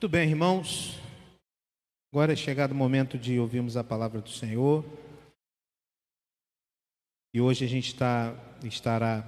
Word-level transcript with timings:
Muito 0.00 0.12
bem, 0.12 0.30
irmãos. 0.30 0.94
Agora 2.10 2.32
é 2.32 2.36
chegado 2.36 2.72
o 2.72 2.74
momento 2.74 3.18
de 3.18 3.38
ouvirmos 3.38 3.76
a 3.76 3.84
palavra 3.84 4.22
do 4.22 4.30
Senhor. 4.30 4.82
E 7.34 7.38
hoje 7.38 7.66
a 7.66 7.68
gente 7.68 7.88
está, 7.88 8.32
estará 8.64 9.22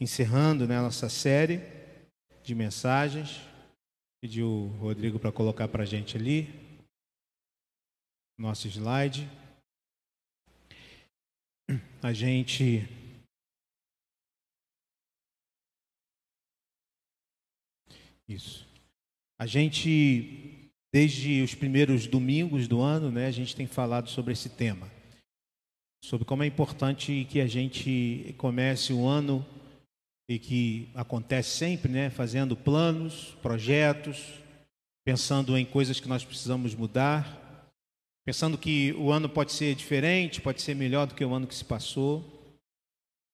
encerrando 0.00 0.66
né, 0.66 0.76
a 0.76 0.82
nossa 0.82 1.08
série 1.08 1.60
de 2.42 2.52
mensagens. 2.52 3.42
Pedi 4.20 4.42
o 4.42 4.66
Rodrigo 4.80 5.20
para 5.20 5.30
colocar 5.30 5.68
para 5.68 5.84
a 5.84 5.86
gente 5.86 6.16
ali 6.16 6.48
nosso 8.36 8.66
slide. 8.66 9.30
A 12.02 12.12
gente 12.12 12.88
Isso. 18.28 18.65
A 19.38 19.44
gente, 19.44 20.70
desde 20.92 21.42
os 21.42 21.54
primeiros 21.54 22.06
domingos 22.06 22.66
do 22.66 22.80
ano, 22.80 23.10
né, 23.10 23.26
a 23.26 23.30
gente 23.30 23.54
tem 23.54 23.66
falado 23.66 24.08
sobre 24.08 24.32
esse 24.32 24.48
tema. 24.48 24.90
Sobre 26.02 26.24
como 26.24 26.42
é 26.42 26.46
importante 26.46 27.26
que 27.30 27.40
a 27.40 27.46
gente 27.46 28.34
comece 28.38 28.92
o 28.92 29.06
ano 29.06 29.44
e 30.28 30.38
que 30.38 30.88
acontece 30.94 31.50
sempre, 31.50 31.92
né, 31.92 32.08
fazendo 32.08 32.56
planos, 32.56 33.36
projetos, 33.42 34.40
pensando 35.04 35.56
em 35.56 35.64
coisas 35.64 36.00
que 36.00 36.08
nós 36.08 36.24
precisamos 36.24 36.74
mudar, 36.74 37.70
pensando 38.24 38.56
que 38.56 38.92
o 38.94 39.12
ano 39.12 39.28
pode 39.28 39.52
ser 39.52 39.74
diferente, 39.74 40.40
pode 40.40 40.62
ser 40.62 40.74
melhor 40.74 41.06
do 41.06 41.14
que 41.14 41.24
o 41.24 41.34
ano 41.34 41.46
que 41.46 41.54
se 41.54 41.64
passou. 41.64 42.24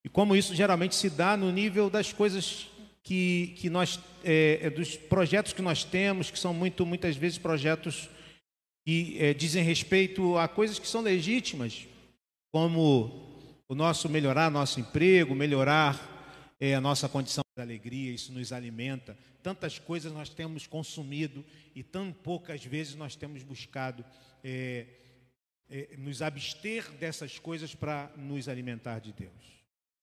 E 0.05 0.09
como 0.09 0.34
isso 0.34 0.55
geralmente 0.55 0.96
se 0.96 1.09
dá 1.09 1.37
no 1.37 1.52
nível 1.52 1.88
das 1.88 2.12
coisas 2.12 2.69
que, 3.02 3.55
que 3.56 3.69
nós, 3.69 3.98
é, 4.23 4.61
é, 4.62 4.70
dos 4.70 4.97
projetos 4.97 5.52
que 5.52 5.62
nós 5.62 5.84
temos, 5.84 6.30
que 6.30 6.38
são 6.38 6.55
muito, 6.55 6.87
muitas 6.87 7.16
vezes 7.16 7.38
projetos 7.38 8.09
que 8.84 9.16
é, 9.19 9.34
dizem 9.34 9.62
respeito 9.62 10.37
a 10.38 10.49
coisas 10.49 10.79
que 10.79 10.87
são 10.87 11.01
legítimas, 11.01 11.87
como 12.52 13.32
o 13.68 13.74
nosso 13.74 14.09
melhorar 14.09 14.51
nosso 14.51 14.80
emprego, 14.80 15.35
melhorar 15.35 16.12
é, 16.60 16.74
a 16.74 16.80
nossa 16.80 17.09
condição 17.09 17.43
de 17.57 17.62
alegria, 17.62 18.12
isso 18.12 18.32
nos 18.32 18.52
alimenta. 18.52 19.16
Tantas 19.43 19.79
coisas 19.79 20.12
nós 20.12 20.29
temos 20.29 20.66
consumido 20.66 21.45
e 21.74 21.82
tão 21.82 22.12
poucas 22.12 22.65
vezes 22.65 22.95
nós 22.95 23.16
temos 23.16 23.43
buscado 23.43 24.05
é, 24.45 24.87
é, 25.68 25.96
nos 25.96 26.23
abster 26.23 26.90
dessas 26.93 27.38
coisas 27.38 27.74
para 27.74 28.12
nos 28.16 28.49
alimentar 28.49 29.01
de 29.01 29.12
Deus. 29.12 29.62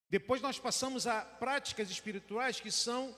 Depois 0.10 0.42
nós 0.42 0.58
passamos 0.58 1.06
a 1.06 1.22
práticas 1.22 1.90
espirituais 1.90 2.60
que 2.60 2.72
são 2.72 3.16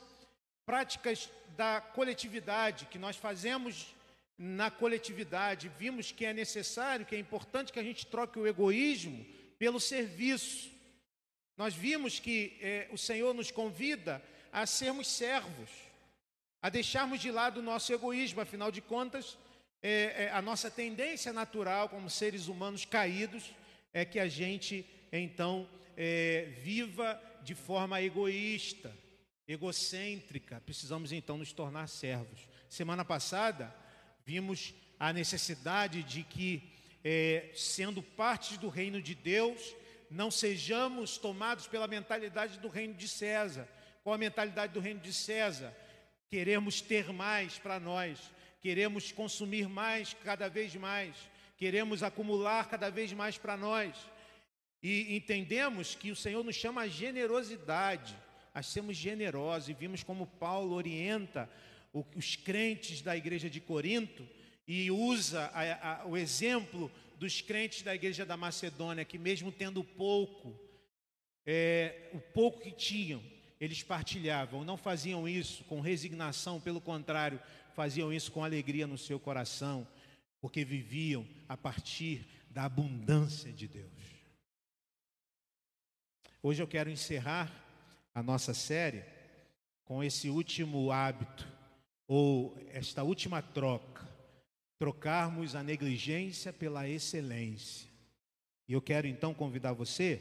práticas 0.66 1.30
da 1.56 1.80
coletividade, 1.80 2.86
que 2.86 3.00
nós 3.00 3.16
fazemos 3.16 3.94
na 4.38 4.70
coletividade. 4.70 5.72
Vimos 5.78 6.12
que 6.12 6.26
é 6.26 6.34
necessário, 6.34 7.06
que 7.06 7.16
é 7.16 7.20
importante 7.20 7.72
que 7.72 7.80
a 7.80 7.84
gente 7.84 8.06
troque 8.06 8.40
o 8.40 8.48
egoísmo 8.48 9.26
pelo 9.58 9.80
serviço. 9.80 10.70
Nós 11.56 11.74
vimos 11.74 12.20
que 12.20 12.58
é, 12.60 12.88
o 12.92 12.98
Senhor 12.98 13.34
nos 13.34 13.52
convida 13.52 14.22
a 14.52 14.66
sermos 14.66 15.08
servos, 15.08 15.70
a 16.62 16.70
deixarmos 16.70 17.20
de 17.20 17.32
lado 17.32 17.60
o 17.60 17.64
nosso 17.64 17.94
egoísmo, 17.94 18.42
afinal 18.42 18.72
de 18.72 18.82
contas, 18.82 19.38
é, 19.82 20.26
é, 20.26 20.32
a 20.32 20.42
nossa 20.42 20.70
tendência 20.70 21.32
natural 21.32 21.88
como 21.90 22.10
seres 22.10 22.48
humanos 22.48 22.86
caídos 22.86 23.54
é 23.94 24.06
que 24.06 24.20
a 24.20 24.28
gente 24.28 24.86
então 25.12 25.68
é, 26.04 26.48
viva 26.64 27.22
de 27.44 27.54
forma 27.54 28.02
egoísta, 28.02 28.92
egocêntrica. 29.48 30.60
Precisamos 30.66 31.12
então 31.12 31.38
nos 31.38 31.54
tornar 31.54 31.86
servos. 31.86 32.48
Semana 32.68 33.06
passada, 33.06 33.72
vimos 34.26 34.74
a 35.00 35.14
necessidade 35.14 36.02
de 36.02 36.24
que, 36.24 36.74
é, 37.04 37.52
sendo 37.54 38.02
parte 38.02 38.58
do 38.58 38.68
reino 38.68 39.00
de 39.00 39.14
Deus, 39.14 39.76
não 40.10 40.32
sejamos 40.32 41.20
tomados 41.20 41.68
pela 41.68 41.88
mentalidade 41.88 42.58
do 42.58 42.68
reino 42.68 42.96
de 42.96 43.08
César. 43.08 43.70
Qual 44.04 44.16
a 44.16 44.18
mentalidade 44.18 44.74
do 44.74 44.80
reino 44.80 45.02
de 45.02 45.14
César? 45.14 45.72
Queremos 46.32 46.82
ter 46.82 47.14
mais 47.14 47.60
para 47.60 47.80
nós, 47.80 48.18
queremos 48.60 49.12
consumir 49.12 49.70
mais 49.70 50.16
cada 50.24 50.50
vez 50.50 50.76
mais, 50.76 51.16
queremos 51.58 52.02
acumular 52.02 52.68
cada 52.70 52.90
vez 52.90 53.14
mais 53.14 53.38
para 53.38 53.56
nós. 53.56 53.96
E 54.82 55.16
entendemos 55.16 55.94
que 55.96 56.12
o 56.12 56.16
Senhor 56.16 56.44
nos 56.44 56.56
chama 56.56 56.82
a 56.82 56.88
generosidade, 56.88 58.16
a 58.54 58.64
sermos 58.64 58.98
generosos, 58.98 59.70
e 59.70 59.74
vimos 59.74 60.04
como 60.04 60.26
Paulo 60.26 60.76
orienta 60.76 61.50
os 62.16 62.36
crentes 62.36 63.02
da 63.02 63.16
igreja 63.16 63.50
de 63.50 63.60
Corinto 63.60 64.28
e 64.68 64.90
usa 64.90 65.52
a, 65.54 66.02
a, 66.02 66.06
o 66.08 66.16
exemplo 66.16 66.92
dos 67.18 67.42
crentes 67.42 67.82
da 67.84 67.94
igreja 67.94 68.26
da 68.26 68.38
Macedônia, 68.38 69.06
que 69.06 69.18
mesmo 69.18 69.52
tendo 69.52 69.84
pouco, 69.84 70.60
é, 71.46 72.10
o 72.14 72.20
pouco 72.20 72.62
que 72.62 72.72
tinham, 72.72 73.22
eles 73.60 73.84
partilhavam, 73.84 74.64
não 74.64 74.78
faziam 74.78 75.28
isso 75.28 75.64
com 75.66 75.82
resignação, 75.82 76.60
pelo 76.60 76.82
contrário, 76.82 77.40
faziam 77.76 78.12
isso 78.12 78.32
com 78.32 78.44
alegria 78.44 78.88
no 78.88 78.98
seu 78.98 79.20
coração, 79.20 79.88
porque 80.40 80.66
viviam 80.66 81.28
a 81.48 81.56
partir 81.56 82.26
da 82.50 82.64
abundância 82.64 83.52
de 83.52 83.68
Deus. 83.68 84.11
Hoje 86.44 86.60
eu 86.60 86.68
quero 86.68 86.90
encerrar 86.90 87.52
a 88.16 88.24
nossa 88.24 88.52
série 88.52 89.04
com 89.86 90.04
esse 90.04 90.28
último 90.28 90.92
hábito, 90.92 91.48
ou 92.08 92.58
esta 92.72 93.04
última 93.04 93.44
troca, 93.44 94.10
trocarmos 94.80 95.56
a 95.56 95.62
negligência 95.62 96.52
pela 96.52 96.90
excelência. 96.90 97.88
E 98.68 98.74
eu 98.74 98.82
quero 98.82 99.06
então 99.06 99.36
convidar 99.36 99.74
você 99.74 100.20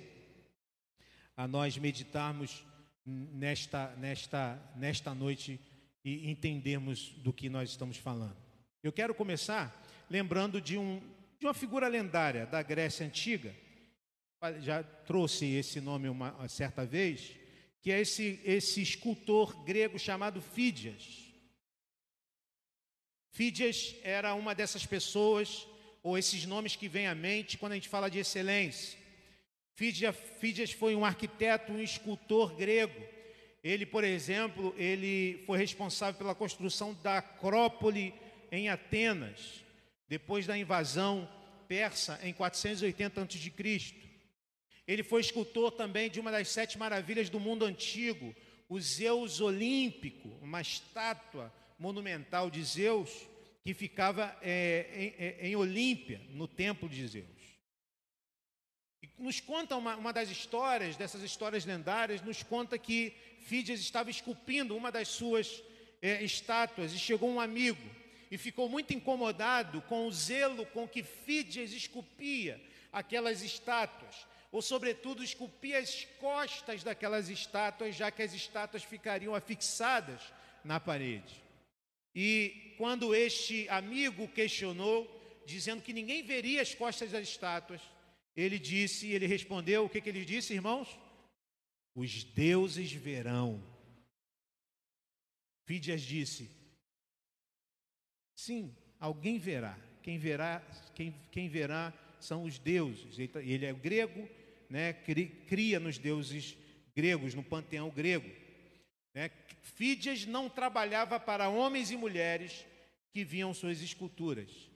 a 1.34 1.48
nós 1.48 1.78
meditarmos 1.78 2.66
nesta, 3.06 3.88
nesta, 3.96 4.60
nesta 4.76 5.14
noite 5.14 5.58
e 6.04 6.30
entendermos 6.30 7.14
do 7.18 7.32
que 7.32 7.48
nós 7.48 7.70
estamos 7.70 7.96
falando. 7.96 8.36
Eu 8.82 8.92
quero 8.92 9.14
começar 9.14 9.74
lembrando 10.10 10.60
de, 10.60 10.76
um, 10.76 11.00
de 11.38 11.46
uma 11.46 11.54
figura 11.54 11.88
lendária 11.88 12.44
da 12.44 12.62
Grécia 12.62 13.06
Antiga, 13.06 13.54
já 14.60 14.82
trouxe 14.82 15.44
esse 15.44 15.82
nome 15.82 16.08
uma, 16.08 16.48
certa 16.48 16.86
vez, 16.86 17.32
que 17.82 17.92
é 17.92 18.00
esse, 18.00 18.40
esse 18.42 18.80
escultor 18.80 19.62
grego 19.64 19.98
chamado 19.98 20.40
Fídias. 20.40 21.30
Fídias 23.30 23.94
era 24.02 24.34
uma 24.34 24.54
dessas 24.54 24.86
pessoas, 24.86 25.66
ou 26.02 26.16
esses 26.16 26.46
nomes 26.46 26.74
que 26.74 26.88
vêm 26.88 27.06
à 27.06 27.14
mente 27.14 27.58
quando 27.58 27.72
a 27.72 27.74
gente 27.74 27.88
fala 27.88 28.10
de 28.10 28.18
excelência. 28.18 28.98
Fídias, 29.74 30.16
Fídias 30.40 30.72
foi 30.72 30.94
um 30.94 31.04
arquiteto, 31.04 31.72
um 31.72 31.80
escultor 31.80 32.54
grego. 32.56 32.98
Ele, 33.62 33.84
por 33.84 34.04
exemplo, 34.04 34.74
ele 34.78 35.42
foi 35.44 35.58
responsável 35.58 36.16
pela 36.16 36.34
construção 36.34 36.94
da 37.02 37.18
Acrópole 37.18 38.14
em 38.50 38.70
Atenas, 38.70 39.62
depois 40.08 40.46
da 40.46 40.56
invasão 40.56 41.28
persa 41.68 42.18
em 42.22 42.32
480 42.32 43.20
a.C. 43.22 44.09
Ele 44.90 45.04
foi 45.04 45.20
escultor 45.20 45.70
também 45.70 46.10
de 46.10 46.18
uma 46.18 46.32
das 46.32 46.48
sete 46.48 46.76
maravilhas 46.76 47.30
do 47.30 47.38
mundo 47.38 47.64
antigo, 47.64 48.34
o 48.68 48.80
Zeus 48.80 49.40
Olímpico, 49.40 50.28
uma 50.42 50.60
estátua 50.60 51.54
monumental 51.78 52.50
de 52.50 52.60
Zeus 52.64 53.08
que 53.62 53.72
ficava 53.72 54.36
é, 54.42 54.88
em, 54.92 55.24
é, 55.24 55.48
em 55.48 55.54
Olímpia, 55.54 56.20
no 56.30 56.48
templo 56.48 56.88
de 56.88 57.06
Zeus. 57.06 57.24
E 59.00 59.08
nos 59.16 59.38
conta 59.38 59.76
uma, 59.76 59.94
uma, 59.94 60.12
das 60.12 60.28
histórias, 60.28 60.96
dessas 60.96 61.22
histórias 61.22 61.64
lendárias, 61.64 62.20
nos 62.20 62.42
conta 62.42 62.76
que 62.76 63.12
Fídias 63.42 63.78
estava 63.78 64.10
esculpindo 64.10 64.76
uma 64.76 64.90
das 64.90 65.06
suas 65.06 65.62
é, 66.02 66.20
estátuas 66.24 66.92
e 66.92 66.98
chegou 66.98 67.30
um 67.30 67.38
amigo 67.38 67.88
e 68.28 68.36
ficou 68.36 68.68
muito 68.68 68.92
incomodado 68.92 69.82
com 69.82 70.08
o 70.08 70.12
zelo 70.12 70.66
com 70.66 70.88
que 70.88 71.04
Fídias 71.04 71.70
esculpia 71.72 72.60
aquelas 72.92 73.40
estátuas 73.40 74.28
ou 74.52 74.60
sobretudo 74.60 75.22
esculpir 75.22 75.76
as 75.76 76.04
costas 76.18 76.82
daquelas 76.82 77.28
estátuas, 77.28 77.94
já 77.94 78.10
que 78.10 78.22
as 78.22 78.32
estátuas 78.32 78.82
ficariam 78.82 79.34
afixadas 79.34 80.20
na 80.64 80.80
parede. 80.80 81.42
E 82.14 82.74
quando 82.76 83.14
este 83.14 83.68
amigo 83.68 84.26
questionou, 84.28 85.08
dizendo 85.46 85.82
que 85.82 85.92
ninguém 85.92 86.22
veria 86.22 86.62
as 86.62 86.74
costas 86.74 87.12
das 87.12 87.28
estátuas, 87.28 87.80
ele 88.36 88.58
disse, 88.58 89.08
ele 89.08 89.26
respondeu, 89.26 89.84
o 89.84 89.88
que, 89.88 90.00
que 90.00 90.08
ele 90.08 90.24
disse, 90.24 90.54
irmãos? 90.54 90.88
Os 91.94 92.24
deuses 92.24 92.92
verão. 92.92 93.62
Fídias 95.66 96.02
disse, 96.02 96.50
sim, 98.34 98.76
alguém 98.98 99.38
verá. 99.38 99.78
Quem 100.02 100.18
verá, 100.18 100.60
quem, 100.94 101.14
quem 101.30 101.48
verá 101.48 101.92
são 102.18 102.44
os 102.44 102.58
deuses. 102.58 103.18
Ele 103.18 103.66
é 103.66 103.72
grego, 103.72 104.28
né, 104.70 104.92
cria 104.92 105.80
nos 105.80 105.98
deuses 105.98 106.56
gregos, 106.94 107.34
no 107.34 107.42
panteão 107.42 107.90
grego. 107.90 108.30
Né? 109.12 109.28
Fídias 109.60 110.24
não 110.24 110.48
trabalhava 110.48 111.18
para 111.18 111.48
homens 111.48 111.90
e 111.90 111.96
mulheres 111.96 112.64
que 113.12 113.24
viam 113.24 113.52
suas 113.52 113.82
esculturas, 113.82 114.70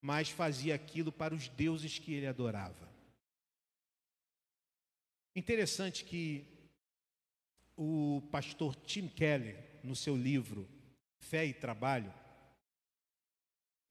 mas 0.00 0.30
fazia 0.30 0.74
aquilo 0.74 1.12
para 1.12 1.34
os 1.34 1.48
deuses 1.48 1.98
que 1.98 2.14
ele 2.14 2.26
adorava. 2.26 2.88
Interessante 5.36 6.04
que 6.04 6.44
o 7.76 8.22
pastor 8.32 8.74
Tim 8.74 9.06
Keller, 9.06 9.56
no 9.84 9.94
seu 9.94 10.16
livro 10.16 10.66
Fé 11.20 11.44
e 11.44 11.52
Trabalho, 11.52 12.12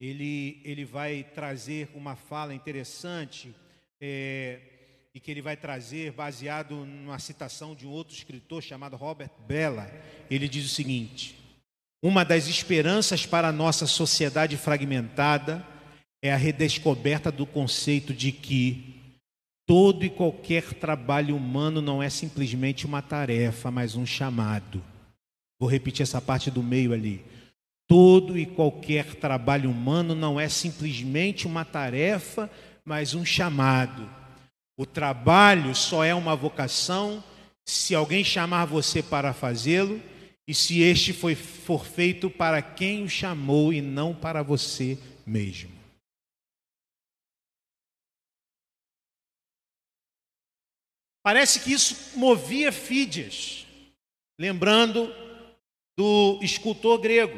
ele, 0.00 0.60
ele 0.64 0.84
vai 0.84 1.24
trazer 1.24 1.90
uma 1.94 2.14
fala 2.16 2.54
interessante 2.54 3.54
é, 4.00 4.77
e 5.18 5.20
que 5.20 5.32
ele 5.32 5.42
vai 5.42 5.56
trazer 5.56 6.12
baseado 6.12 6.86
numa 6.86 7.18
citação 7.18 7.74
de 7.74 7.84
um 7.84 7.90
outro 7.90 8.14
escritor 8.14 8.62
chamado 8.62 8.94
Robert 8.94 9.32
Bella. 9.48 9.90
Ele 10.30 10.46
diz 10.46 10.64
o 10.64 10.72
seguinte: 10.72 11.34
Uma 12.00 12.24
das 12.24 12.46
esperanças 12.46 13.26
para 13.26 13.48
a 13.48 13.52
nossa 13.52 13.84
sociedade 13.84 14.56
fragmentada 14.56 15.66
é 16.22 16.32
a 16.32 16.36
redescoberta 16.36 17.32
do 17.32 17.44
conceito 17.44 18.14
de 18.14 18.30
que 18.30 18.94
todo 19.66 20.04
e 20.04 20.08
qualquer 20.08 20.74
trabalho 20.74 21.34
humano 21.34 21.82
não 21.82 22.00
é 22.00 22.08
simplesmente 22.08 22.86
uma 22.86 23.02
tarefa, 23.02 23.72
mas 23.72 23.96
um 23.96 24.06
chamado. 24.06 24.80
Vou 25.58 25.68
repetir 25.68 26.04
essa 26.04 26.20
parte 26.20 26.48
do 26.48 26.62
meio 26.62 26.92
ali. 26.92 27.24
Todo 27.88 28.38
e 28.38 28.46
qualquer 28.46 29.16
trabalho 29.16 29.68
humano 29.68 30.14
não 30.14 30.38
é 30.38 30.48
simplesmente 30.48 31.44
uma 31.44 31.64
tarefa, 31.64 32.48
mas 32.84 33.14
um 33.14 33.24
chamado. 33.24 34.17
O 34.78 34.86
trabalho 34.86 35.74
só 35.74 36.04
é 36.04 36.14
uma 36.14 36.36
vocação 36.36 37.22
se 37.66 37.96
alguém 37.96 38.22
chamar 38.22 38.64
você 38.64 39.02
para 39.02 39.34
fazê-lo 39.34 40.00
e 40.46 40.54
se 40.54 40.80
este 40.82 41.12
foi, 41.12 41.34
for 41.34 41.84
feito 41.84 42.30
para 42.30 42.62
quem 42.62 43.02
o 43.02 43.08
chamou 43.08 43.72
e 43.72 43.82
não 43.82 44.14
para 44.14 44.40
você 44.40 44.96
mesmo. 45.26 45.76
Parece 51.24 51.58
que 51.58 51.72
isso 51.72 52.16
movia 52.16 52.70
Fídias, 52.70 53.66
lembrando 54.40 55.12
do 55.98 56.38
escultor 56.40 57.00
grego. 57.00 57.36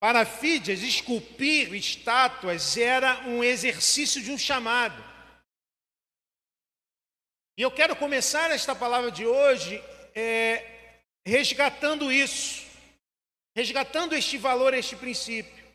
Para 0.00 0.24
Fídias, 0.24 0.80
esculpir 0.80 1.74
estátuas 1.74 2.76
era 2.76 3.26
um 3.26 3.42
exercício 3.42 4.22
de 4.22 4.30
um 4.30 4.38
chamado. 4.38 5.07
E 7.58 7.62
eu 7.62 7.72
quero 7.72 7.96
começar 7.96 8.52
esta 8.52 8.72
palavra 8.72 9.10
de 9.10 9.26
hoje 9.26 9.82
é, 10.14 10.64
resgatando 11.26 12.12
isso, 12.12 12.64
resgatando 13.52 14.14
este 14.14 14.38
valor, 14.38 14.72
este 14.74 14.94
princípio. 14.94 15.66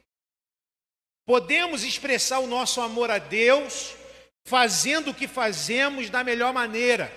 Podemos 1.25 1.83
expressar 1.83 2.39
o 2.39 2.47
nosso 2.47 2.79
amor 2.79 3.11
a 3.11 3.17
Deus 3.17 3.95
fazendo 4.45 5.11
o 5.11 5.13
que 5.13 5.27
fazemos 5.27 6.09
da 6.09 6.23
melhor 6.23 6.53
maneira. 6.53 7.11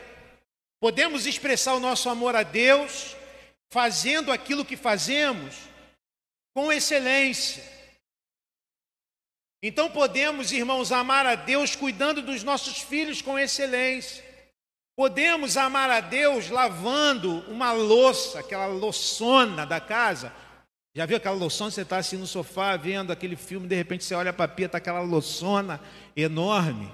Podemos 0.80 1.26
expressar 1.26 1.74
o 1.74 1.80
nosso 1.80 2.10
amor 2.10 2.34
a 2.34 2.42
Deus 2.42 3.14
fazendo 3.70 4.32
aquilo 4.32 4.64
que 4.64 4.76
fazemos 4.76 5.54
com 6.52 6.72
excelência. 6.72 7.62
Então 9.62 9.88
podemos, 9.88 10.50
irmãos, 10.50 10.90
amar 10.90 11.24
a 11.24 11.36
Deus 11.36 11.76
cuidando 11.76 12.20
dos 12.20 12.42
nossos 12.42 12.80
filhos 12.80 13.22
com 13.22 13.38
excelência. 13.38 14.25
Podemos 14.96 15.58
amar 15.58 15.90
a 15.90 16.00
Deus 16.00 16.48
lavando 16.48 17.40
uma 17.50 17.70
louça, 17.70 18.40
aquela 18.40 18.66
louçona 18.66 19.66
da 19.66 19.78
casa. 19.78 20.32
Já 20.94 21.04
viu 21.04 21.18
aquela 21.18 21.36
louçona? 21.36 21.70
Você 21.70 21.82
está 21.82 21.98
assim 21.98 22.16
no 22.16 22.26
sofá 22.26 22.74
vendo 22.78 23.12
aquele 23.12 23.36
filme, 23.36 23.68
de 23.68 23.76
repente 23.76 24.04
você 24.04 24.14
olha 24.14 24.32
para 24.32 24.46
a 24.46 24.48
pia, 24.48 24.64
está 24.64 24.78
aquela 24.78 25.00
louçona 25.00 25.78
enorme. 26.16 26.90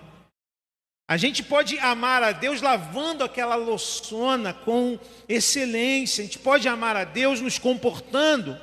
A 1.08 1.16
gente 1.16 1.44
pode 1.44 1.78
amar 1.78 2.24
a 2.24 2.32
Deus 2.32 2.60
lavando 2.60 3.22
aquela 3.22 3.54
louçona 3.54 4.52
com 4.52 4.98
excelência. 5.28 6.22
A 6.22 6.24
gente 6.24 6.40
pode 6.40 6.66
amar 6.66 6.96
a 6.96 7.04
Deus 7.04 7.40
nos 7.40 7.56
comportando 7.56 8.60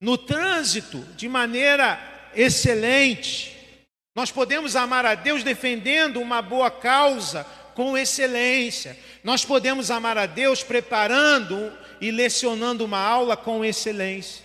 no 0.00 0.16
trânsito 0.16 1.00
de 1.16 1.28
maneira 1.28 2.00
excelente. 2.34 3.58
Nós 4.16 4.30
podemos 4.30 4.74
amar 4.74 5.04
a 5.04 5.14
Deus 5.14 5.42
defendendo 5.42 6.20
uma 6.20 6.40
boa 6.40 6.70
causa 6.70 7.46
com 7.74 7.96
excelência. 7.96 8.96
Nós 9.22 9.44
podemos 9.44 9.90
amar 9.90 10.18
a 10.18 10.26
Deus 10.26 10.62
preparando 10.62 11.72
e 12.00 12.10
lecionando 12.10 12.84
uma 12.84 12.98
aula 12.98 13.36
com 13.36 13.64
excelência. 13.64 14.44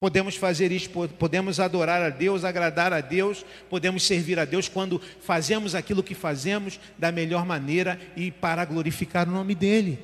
Podemos 0.00 0.34
fazer 0.34 0.72
isso, 0.72 0.90
podemos 0.90 1.60
adorar 1.60 2.02
a 2.02 2.08
Deus, 2.10 2.42
agradar 2.44 2.92
a 2.92 3.00
Deus, 3.00 3.46
podemos 3.70 4.02
servir 4.02 4.36
a 4.36 4.44
Deus 4.44 4.68
quando 4.68 5.00
fazemos 5.20 5.76
aquilo 5.76 6.02
que 6.02 6.14
fazemos 6.14 6.80
da 6.98 7.12
melhor 7.12 7.46
maneira 7.46 8.00
e 8.16 8.32
para 8.32 8.64
glorificar 8.64 9.28
o 9.28 9.32
nome 9.32 9.54
dEle. 9.54 10.00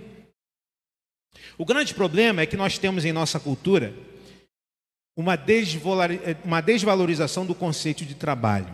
O 1.57 1.65
grande 1.65 1.95
problema 1.95 2.43
é 2.43 2.47
que 2.47 2.57
nós 2.57 2.79
temos 2.79 3.05
em 3.05 3.13
nossa 3.13 3.41
cultura 3.41 3.93
uma 5.17 6.61
desvalorização 6.61 7.45
do 7.45 7.53
conceito 7.53 8.05
de 8.05 8.15
trabalho. 8.15 8.73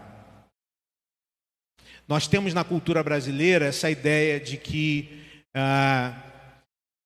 Nós 2.06 2.27
temos 2.27 2.53
na 2.53 2.62
cultura 2.62 3.03
brasileira 3.03 3.67
essa 3.67 3.91
ideia 3.91 4.39
de 4.39 4.56
que, 4.59 5.23
ah, 5.55 6.15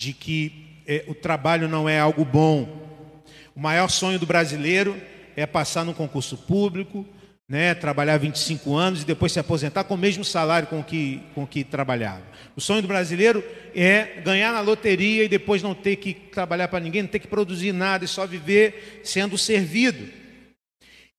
de 0.01 0.13
que 0.13 0.83
eh, 0.87 1.05
o 1.07 1.15
trabalho 1.15 1.69
não 1.69 1.89
é 1.89 2.01
algo 2.01 2.25
bom. 2.25 3.23
O 3.55 3.61
maior 3.61 3.89
sonho 3.89 4.19
do 4.19 4.27
brasileiro 4.27 5.01
é 5.37 5.47
passar 5.47 5.85
num 5.85 5.93
concurso 5.93 6.37
público, 6.37 7.07
né, 7.49 7.75
trabalhar 7.75 8.19
25 8.19 8.75
anos 8.75 9.03
e 9.03 9.07
depois 9.07 9.33
se 9.33 9.39
aposentar 9.39 9.85
com 9.85 9.95
o 9.95 9.99
mesmo 9.99 10.25
salário 10.25 10.69
com 10.69 10.83
que, 10.83 11.23
com 11.35 11.47
que 11.47 11.63
trabalhava. 11.63 12.23
O 12.57 12.61
sonho 12.61 12.83
do 12.83 12.89
brasileiro 12.89 13.43
é 13.75 14.21
ganhar 14.23 14.53
na 14.53 14.61
loteria 14.61 15.25
e 15.25 15.29
depois 15.29 15.63
não 15.63 15.75
ter 15.75 15.97
que 15.97 16.13
trabalhar 16.13 16.69
para 16.69 16.81
ninguém, 16.81 17.03
não 17.03 17.09
ter 17.09 17.21
que 17.21 17.29
produzir 17.29 17.73
nada 17.73 18.05
e 18.05 18.09
só 18.09 18.27
viver 18.27 19.01
sendo 19.05 19.39
servido. 19.39 20.09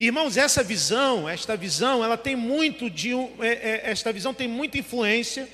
Irmãos, 0.00 0.38
essa 0.38 0.62
visão, 0.62 1.28
esta 1.28 1.54
visão, 1.54 2.02
ela 2.02 2.16
tem 2.16 2.34
muito 2.34 2.88
de 2.88 3.14
um, 3.14 3.44
é, 3.44 3.48
é, 3.48 3.90
esta 3.90 4.10
visão 4.10 4.32
tem 4.32 4.48
muita 4.48 4.78
influência 4.78 5.46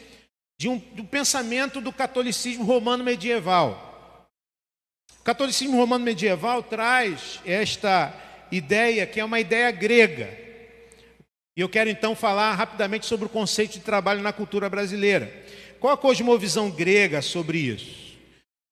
de 0.57 0.69
um, 0.69 0.79
do 0.79 1.03
pensamento 1.03 1.81
do 1.81 1.93
catolicismo 1.93 2.65
romano 2.65 3.03
medieval. 3.03 4.29
O 5.19 5.25
catolicismo 5.25 5.77
romano 5.77 6.05
medieval 6.05 6.63
traz 6.63 7.41
esta 7.45 8.15
ideia 8.53 9.05
que 9.05 9.19
é 9.19 9.25
uma 9.25 9.41
ideia 9.41 9.69
grega. 9.73 10.31
E 11.57 11.61
eu 11.61 11.69
quero 11.69 11.91
então 11.91 12.15
falar 12.15 12.55
rapidamente 12.55 13.05
sobre 13.05 13.27
o 13.27 13.31
conceito 13.31 13.73
de 13.73 13.81
trabalho 13.81 14.23
na 14.23 14.33
cultura 14.33 14.71
brasileira. 14.71 15.45
Qual 15.81 15.93
a 15.93 15.99
cosmovisão 15.99 16.71
grega 16.71 17.21
sobre 17.21 17.59
isso? 17.59 18.17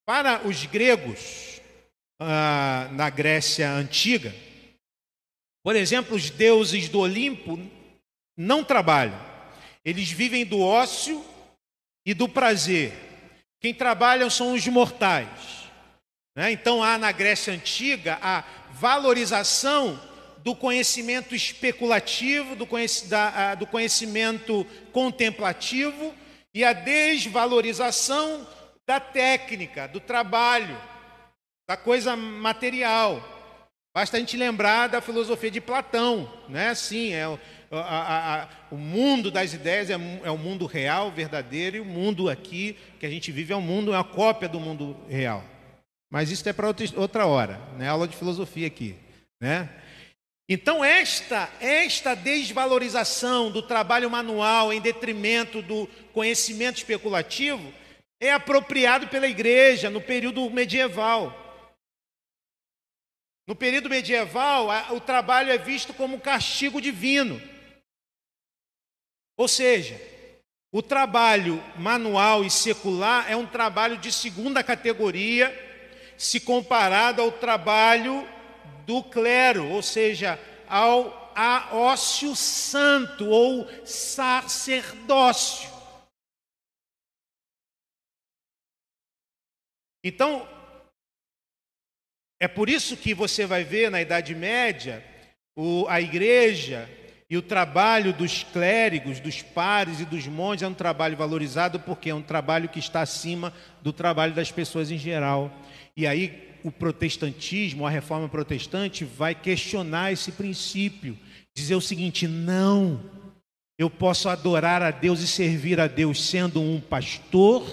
Para 0.07 0.47
os 0.47 0.65
gregos, 0.67 1.61
ah, 2.21 2.89
na 2.93 3.11
Grécia 3.11 3.73
antiga, 3.73 4.33
por 5.65 5.75
exemplo, 5.75 6.15
os 6.15 6.29
deuses 6.29 6.91
do 6.91 7.01
Olimpo 7.01 7.59
não 8.37 8.63
trabalham, 8.63 9.19
eles 9.83 10.11
vivem 10.11 10.45
do 10.45 10.61
ócio 10.61 11.25
e 12.05 12.13
do 12.13 12.29
prazer. 12.29 12.93
Quem 13.61 13.73
trabalham 13.73 14.29
são 14.29 14.53
os 14.53 14.67
mortais. 14.69 15.65
Né? 16.37 16.53
Então 16.53 16.85
há 16.85 16.99
na 16.99 17.11
Grécia 17.13 17.55
Antiga 17.55 18.19
a 18.21 18.45
valorização 18.73 19.99
do 20.41 20.55
conhecimento 20.55 21.35
especulativo, 21.35 22.55
do, 22.55 22.69
do 23.59 23.67
conhecimento 23.67 24.67
contemplativo 24.93 26.15
e 26.53 26.63
a 26.63 26.75
desvalorização 26.75 28.47
da 28.87 29.01
técnica, 29.01 29.89
do 29.89 29.99
trabalho, 29.99 30.79
da 31.67 31.75
coisa 31.75 32.15
material. 32.15 33.34
Basta 33.95 34.17
a 34.17 34.21
gente 34.21 34.37
lembrar 34.37 34.89
da 34.89 35.01
filosofia 35.01 35.53
de 35.53 35.61
Platão, 35.61 36.29
né? 36.49 36.71
Assim, 36.71 37.13
é 37.13 37.29
o, 37.29 37.39
a, 37.71 38.43
a, 38.43 38.49
o 38.73 38.77
mundo 38.77 39.31
das 39.31 39.55
ideias 39.55 39.89
é, 39.89 39.95
é, 39.95 40.31
o 40.33 40.37
mundo 40.37 40.67
real, 40.67 41.13
verdadeiro, 41.13 41.77
e 41.77 41.81
o 41.81 41.85
mundo 41.85 42.29
aqui 42.29 42.77
que 42.99 43.07
a 43.07 43.09
gente 43.09 43.31
vive 43.31 43.53
é 43.53 43.57
um 43.57 43.61
mundo, 43.61 43.95
é 43.95 43.97
uma 43.97 44.03
cópia 44.03 44.49
do 44.49 44.59
mundo 44.59 44.97
real. 45.09 45.45
Mas 46.11 46.29
isso 46.33 46.49
é 46.49 46.53
para 46.53 46.67
outra, 46.67 46.87
outra 46.97 47.27
hora, 47.27 47.61
né? 47.79 47.89
Aula 47.89 48.09
de 48.09 48.17
filosofia 48.17 48.67
aqui, 48.67 48.97
né? 49.41 49.71
Então 50.49 50.85
esta 50.85 51.49
esta 51.61 52.17
desvalorização 52.17 53.49
do 53.49 53.63
trabalho 53.63 54.11
manual 54.11 54.73
em 54.73 54.81
detrimento 54.81 55.63
do 55.63 55.89
conhecimento 56.13 56.79
especulativo 56.79 57.73
é 58.21 58.33
apropriado 58.33 59.07
pela 59.07 59.29
igreja 59.29 59.89
no 59.89 60.01
período 60.01 60.51
medieval. 60.51 61.44
No 63.47 63.55
período 63.55 63.91
medieval, 63.91 64.69
o 64.95 65.01
trabalho 65.01 65.51
é 65.51 65.59
visto 65.59 65.93
como 65.93 66.17
um 66.17 66.21
castigo 66.21 66.81
divino. 66.81 67.41
Ou 69.37 69.49
seja, 69.49 70.01
o 70.73 70.81
trabalho 70.81 71.63
manual 71.77 72.45
e 72.45 72.51
secular 72.51 73.31
é 73.31 73.37
um 73.37 73.47
trabalho 73.47 73.99
de 73.99 74.11
segunda 74.11 74.65
categoria 74.65 75.53
se 76.17 76.41
comparado 76.41 77.21
ao 77.21 77.31
trabalho 77.33 78.27
do 78.87 79.03
clero, 79.03 79.69
ou 79.69 79.83
seja, 79.83 80.39
ao 80.69 81.25
a 81.35 81.75
ócio 81.75 82.37
santo 82.37 83.29
ou 83.29 83.67
sacerdócio. 83.85 85.69
Então, 90.03 90.49
é 92.45 92.49
por 92.49 92.69
isso 92.69 92.95
que 92.95 93.15
você 93.15 93.47
vai 93.47 93.65
ver 93.65 93.91
na 93.91 94.03
Idade 94.03 94.35
Média 94.35 95.03
o, 95.57 95.87
a 95.89 95.99
igreja 95.99 96.87
e 97.31 97.39
o 97.39 97.43
trabalho 97.43 98.13
dos 98.13 98.43
clérigos, 98.43 99.19
dos 99.19 99.41
pares 99.41 99.99
e 100.01 100.05
dos 100.05 100.27
monges 100.27 100.63
é 100.63 100.69
um 100.69 100.75
trabalho 100.75 101.17
valorizado 101.17 101.81
porque 101.81 102.11
é 102.11 102.15
um 102.15 102.21
trabalho 102.21 102.69
que 102.69 102.79
está 102.79 103.01
acima 103.01 103.51
do 103.81 103.95
trabalho 103.95 104.35
das 104.35 104.53
pessoas 104.53 104.91
em 104.91 104.99
geral. 104.99 105.51
E 105.97 106.07
aí 106.07 106.51
o 106.63 106.71
protestantismo, 106.71 107.87
a 107.87 107.91
reforma 107.91 108.29
protestante, 108.29 109.07
vai 109.07 109.35
questionar 109.35 110.13
esse 110.13 110.31
princípio, 110.31 111.19
dizer 111.57 111.77
o 111.77 111.81
seguinte: 111.81 112.29
não, 112.29 113.01
eu 113.79 113.89
posso 113.89 114.29
adorar 114.29 114.83
a 114.83 114.91
Deus 114.91 115.21
e 115.21 115.27
servir 115.27 115.81
a 115.81 115.87
Deus 115.87 116.23
sendo 116.23 116.61
um 116.61 116.79
pastor, 116.79 117.65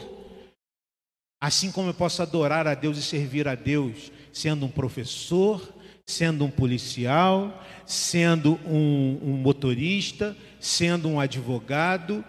assim 1.44 1.74
como 1.74 1.90
eu 1.90 1.94
posso 1.94 2.22
adorar 2.22 2.68
a 2.68 2.74
Deus 2.74 2.98
e 2.98 3.04
servir 3.04 3.50
a 3.50 3.56
Deus 3.56 4.10
sendo 4.32 4.66
um 4.66 4.70
professor, 4.70 5.62
sendo 6.06 6.46
um 6.46 6.52
policial, 6.52 7.64
sendo 7.86 8.60
um, 8.66 9.20
um 9.24 9.34
motorista, 9.34 10.36
sendo 10.60 11.10
um 11.10 11.20
advogado, 11.20 12.24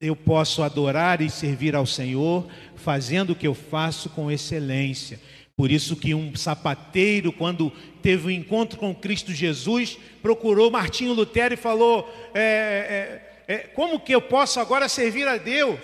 eu 0.00 0.14
posso 0.14 0.62
adorar 0.62 1.20
e 1.20 1.30
servir 1.30 1.74
ao 1.74 1.86
Senhor 1.86 2.46
fazendo 2.76 3.30
o 3.30 3.36
que 3.36 3.46
eu 3.46 3.54
faço 3.54 4.10
com 4.10 4.30
excelência. 4.30 5.20
Por 5.56 5.70
isso 5.70 5.96
que 5.96 6.14
um 6.14 6.34
sapateiro, 6.34 7.32
quando 7.32 7.72
teve 8.02 8.26
um 8.26 8.30
encontro 8.30 8.78
com 8.78 8.94
Cristo 8.94 9.32
Jesus, 9.32 9.96
procurou 10.20 10.70
Martinho 10.70 11.12
Lutero 11.12 11.54
e 11.54 11.56
falou: 11.56 12.12
é, 12.34 13.22
é, 13.48 13.54
é, 13.54 13.58
como 13.68 14.00
que 14.00 14.14
eu 14.14 14.20
posso 14.20 14.58
agora 14.58 14.88
servir 14.88 15.28
a 15.28 15.36
Deus? 15.36 15.78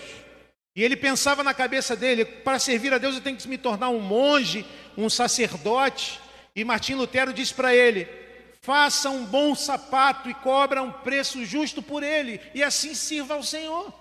E 0.75 0.83
ele 0.83 0.97
pensava 0.97 1.45
na 1.45 1.55
cabeça 1.55 1.95
dele: 1.95 2.25
para 2.25 2.59
servir 2.59 2.93
a 2.93 2.99
Deus 2.99 3.15
eu 3.15 3.21
tenho 3.21 3.37
que 3.37 3.49
me 3.49 3.59
tornar 3.59 3.91
um 3.91 4.01
monge, 4.01 4.67
um 4.97 5.09
sacerdote. 5.09 6.21
E 6.55 6.65
Martinho 6.65 6.99
Lutero 6.99 7.33
disse 7.33 7.55
para 7.55 7.75
ele: 7.75 8.07
faça 8.61 9.11
um 9.11 9.25
bom 9.25 9.55
sapato 9.55 10.29
e 10.29 10.35
cobra 10.35 10.83
um 10.83 10.93
preço 10.93 11.45
justo 11.45 11.83
por 11.83 12.03
ele, 12.03 12.41
e 12.55 12.63
assim 12.63 12.95
sirva 12.95 13.35
ao 13.35 13.43
Senhor. 13.43 13.93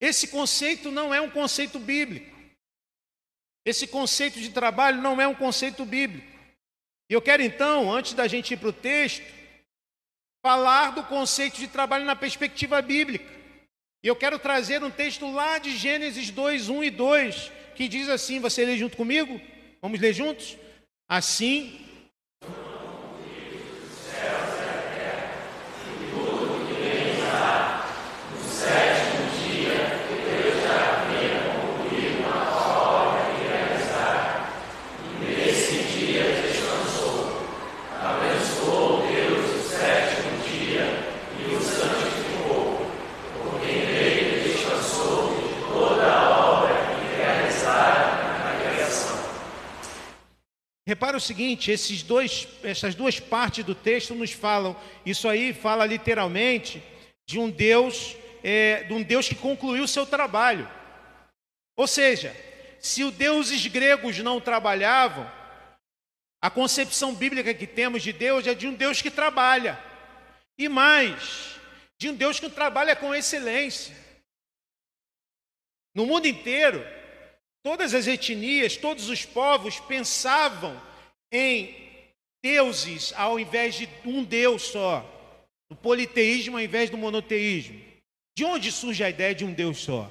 Esse 0.00 0.28
conceito 0.28 0.90
não 0.90 1.12
é 1.12 1.20
um 1.20 1.30
conceito 1.30 1.78
bíblico. 1.78 2.36
Esse 3.64 3.86
conceito 3.86 4.40
de 4.40 4.50
trabalho 4.50 5.00
não 5.00 5.20
é 5.20 5.26
um 5.26 5.34
conceito 5.34 5.84
bíblico. 5.84 6.36
E 7.08 7.14
eu 7.14 7.22
quero 7.22 7.42
então, 7.42 7.92
antes 7.92 8.12
da 8.12 8.28
gente 8.28 8.54
ir 8.54 8.56
para 8.56 8.68
o 8.68 8.72
texto, 8.72 9.24
falar 10.46 10.92
do 10.92 11.02
conceito 11.02 11.58
de 11.58 11.66
trabalho 11.66 12.04
na 12.04 12.14
perspectiva 12.14 12.80
bíblica. 12.80 13.34
E 14.00 14.06
eu 14.06 14.14
quero 14.14 14.38
trazer 14.38 14.80
um 14.80 14.92
texto 14.92 15.28
lá 15.28 15.58
de 15.58 15.76
Gênesis 15.76 16.30
2, 16.30 16.68
1 16.68 16.84
e 16.84 16.90
2, 16.90 17.52
que 17.74 17.88
diz 17.88 18.08
assim: 18.08 18.38
você 18.38 18.64
lê 18.64 18.78
junto 18.78 18.96
comigo? 18.96 19.40
Vamos 19.82 19.98
ler 19.98 20.12
juntos? 20.12 20.56
Assim 21.08 21.80
Repara 50.86 51.16
o 51.16 51.20
seguinte: 51.20 51.70
esses 51.70 52.02
dois, 52.02 52.46
essas 52.62 52.94
duas 52.94 53.18
partes 53.18 53.64
do 53.64 53.74
texto 53.74 54.14
nos 54.14 54.32
falam, 54.32 54.76
isso 55.04 55.28
aí 55.28 55.52
fala 55.52 55.84
literalmente 55.84 56.82
de 57.26 57.38
um 57.38 57.50
Deus, 57.50 58.16
é, 58.42 58.84
de 58.84 58.92
um 58.92 59.02
Deus 59.02 59.28
que 59.28 59.34
concluiu 59.34 59.82
o 59.82 59.88
seu 59.88 60.06
trabalho. 60.06 60.70
Ou 61.76 61.88
seja, 61.88 62.34
se 62.78 63.02
os 63.02 63.12
deuses 63.12 63.66
gregos 63.66 64.18
não 64.20 64.40
trabalhavam, 64.40 65.30
a 66.40 66.48
concepção 66.48 67.14
bíblica 67.14 67.52
que 67.52 67.66
temos 67.66 68.02
de 68.02 68.12
Deus 68.12 68.46
é 68.46 68.54
de 68.54 68.68
um 68.68 68.74
Deus 68.74 69.02
que 69.02 69.10
trabalha. 69.10 69.82
E 70.56 70.68
mais, 70.68 71.56
de 71.98 72.08
um 72.08 72.14
Deus 72.14 72.38
que 72.38 72.48
trabalha 72.48 72.94
com 72.94 73.14
excelência. 73.14 73.94
No 75.92 76.06
mundo 76.06 76.26
inteiro, 76.26 76.84
Todas 77.66 77.94
as 77.94 78.06
etnias, 78.06 78.76
todos 78.76 79.08
os 79.08 79.26
povos 79.26 79.80
pensavam 79.80 80.80
em 81.32 81.74
deuses 82.40 83.12
ao 83.16 83.40
invés 83.40 83.74
de 83.74 83.88
um 84.04 84.22
Deus 84.22 84.62
só, 84.62 85.04
o 85.68 85.74
politeísmo 85.74 86.58
ao 86.58 86.62
invés 86.62 86.90
do 86.90 86.96
monoteísmo. 86.96 87.82
De 88.38 88.44
onde 88.44 88.70
surge 88.70 89.02
a 89.02 89.10
ideia 89.10 89.34
de 89.34 89.44
um 89.44 89.52
Deus 89.52 89.78
só? 89.78 90.08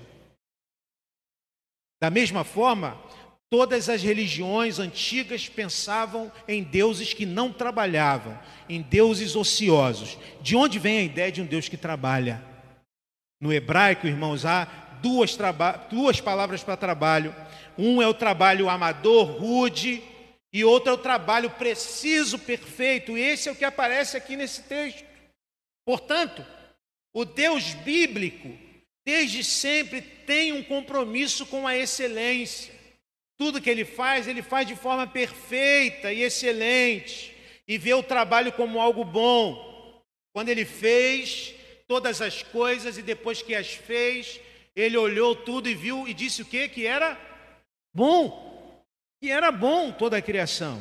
Da 2.04 2.10
mesma 2.10 2.44
forma, 2.44 3.02
todas 3.50 3.88
as 3.88 4.04
religiões 4.04 4.78
antigas 4.78 5.48
pensavam 5.48 6.30
em 6.50 6.62
deuses 6.62 7.14
que 7.14 7.26
não 7.26 7.54
trabalhavam, 7.54 8.38
em 8.68 8.82
deuses 8.82 9.34
ociosos. 9.34 10.18
De 10.42 10.58
onde 10.58 10.78
vem 10.78 10.98
a 10.98 11.04
ideia 11.04 11.32
de 11.32 11.42
um 11.42 11.46
Deus 11.46 11.70
que 11.70 11.78
trabalha? 11.78 12.44
No 13.40 13.54
hebraico, 13.54 14.08
irmãos, 14.08 14.46
há 14.46 14.85
duas, 15.02 15.38
duas 15.90 16.22
palavras 16.22 16.64
para 16.64 16.78
trabalho. 16.78 17.36
Um 17.78 18.02
é 18.02 18.08
o 18.08 18.14
trabalho 18.14 18.70
amador, 18.70 19.26
rude, 19.26 20.02
e 20.54 20.64
outro 20.64 20.92
é 20.92 20.94
o 20.94 20.98
trabalho 20.98 21.50
preciso, 21.50 22.40
perfeito. 22.40 23.18
E 23.18 23.22
esse 23.22 23.50
é 23.50 23.52
o 23.52 23.56
que 23.56 23.66
aparece 23.66 24.16
aqui 24.16 24.36
nesse 24.36 24.64
texto. 24.64 25.04
Portanto, 25.86 26.46
o 27.14 27.26
Deus 27.26 27.74
bíblico, 27.74 28.58
desde 29.06 29.44
sempre, 29.44 30.02
tem 30.02 30.54
um 30.54 30.64
compromisso 30.64 31.46
com 31.46 31.68
a 31.68 31.78
excelência. 31.78 32.74
Tudo 33.38 33.62
que 33.62 33.70
ele 33.70 33.86
faz, 33.86 34.28
ele 34.28 34.42
faz 34.42 34.68
de 34.68 34.76
forma 34.76 35.06
perfeita 35.06 36.12
e 36.12 36.22
excelente, 36.22 37.36
e 37.68 37.78
vê 37.78 37.94
o 37.94 38.04
trabalho 38.04 38.52
como 38.54 38.80
algo 38.80 39.04
bom. 39.04 40.02
Quando 40.34 40.50
ele 40.50 40.66
fez 40.66 41.54
todas 41.88 42.22
as 42.22 42.44
coisas 42.44 42.98
e 42.98 43.02
depois 43.02 43.42
que 43.42 43.54
as 43.54 43.74
fez, 43.74 44.40
ele 44.76 44.98
olhou 44.98 45.36
tudo 45.36 45.70
e 45.70 45.74
viu 45.74 46.08
e 46.08 46.14
disse 46.14 46.42
o 46.42 46.46
que? 46.46 46.68
Que 46.68 46.86
era 46.86 47.18
bom. 47.94 48.84
Que 49.22 49.32
era 49.32 49.52
bom 49.52 49.92
toda 49.92 50.18
a 50.18 50.22
criação. 50.22 50.80